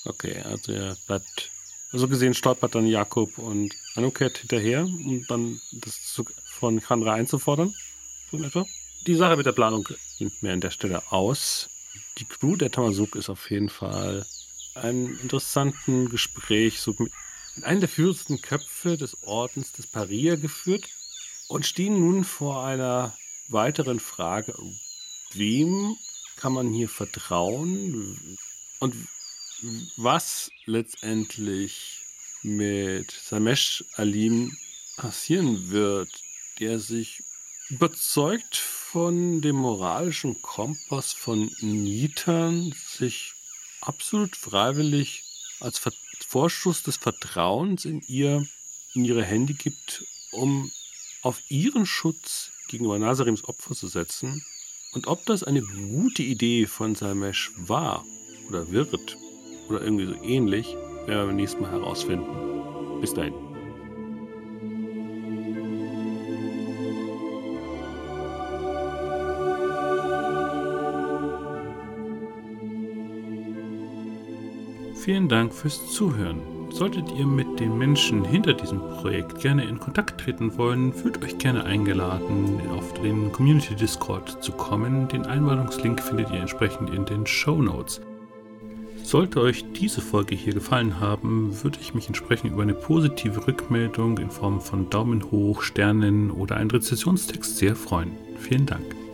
[0.04, 1.50] Okay, also er bleibt.
[1.92, 7.74] So gesehen stolpert dann Jakob und Anuket hinterher, um dann das von Kandra einzufordern.
[8.30, 8.66] So in etwa.
[9.06, 11.68] Die Sache mit der Planung nimmt mir an der Stelle aus.
[12.18, 14.26] Die Crew der Tamazuk ist auf jeden Fall
[14.74, 17.12] einem interessanten Gespräch so mit
[17.62, 20.84] einem der führendsten Köpfe des Ordens des Paria geführt
[21.48, 23.16] und stehen nun vor einer
[23.48, 24.54] weiteren Frage.
[25.32, 25.96] Wem
[26.36, 28.36] kann man hier vertrauen?
[28.80, 28.94] Und
[29.96, 32.04] was letztendlich
[32.42, 34.56] mit Samesh Alim
[34.96, 36.08] passieren wird,
[36.60, 37.22] der sich
[37.68, 43.32] überzeugt von dem moralischen Kompass von Nietern sich
[43.80, 45.24] absolut freiwillig
[45.60, 45.80] als
[46.26, 48.46] Vorschuss des Vertrauens in ihr
[48.94, 50.70] in ihre Hände gibt, um
[51.22, 54.44] auf ihren Schutz gegenüber Nasarims Opfer zu setzen.
[54.92, 58.04] Und ob das eine gute Idee von Samesh war
[58.48, 59.18] oder wird
[59.68, 62.26] oder irgendwie so ähnlich, werden wir beim nächsten Mal herausfinden.
[63.00, 63.34] Bis dahin.
[75.06, 76.40] Vielen Dank fürs Zuhören.
[76.70, 81.38] Solltet ihr mit den Menschen hinter diesem Projekt gerne in Kontakt treten wollen, fühlt euch
[81.38, 85.06] gerne eingeladen, auf den Community Discord zu kommen.
[85.08, 88.00] Den Einladungslink findet ihr entsprechend in den Show Notes.
[89.06, 94.18] Sollte euch diese Folge hier gefallen haben, würde ich mich entsprechend über eine positive Rückmeldung
[94.18, 98.10] in Form von Daumen hoch, Sternen oder einen Rezessionstext sehr freuen.
[98.40, 99.05] Vielen Dank.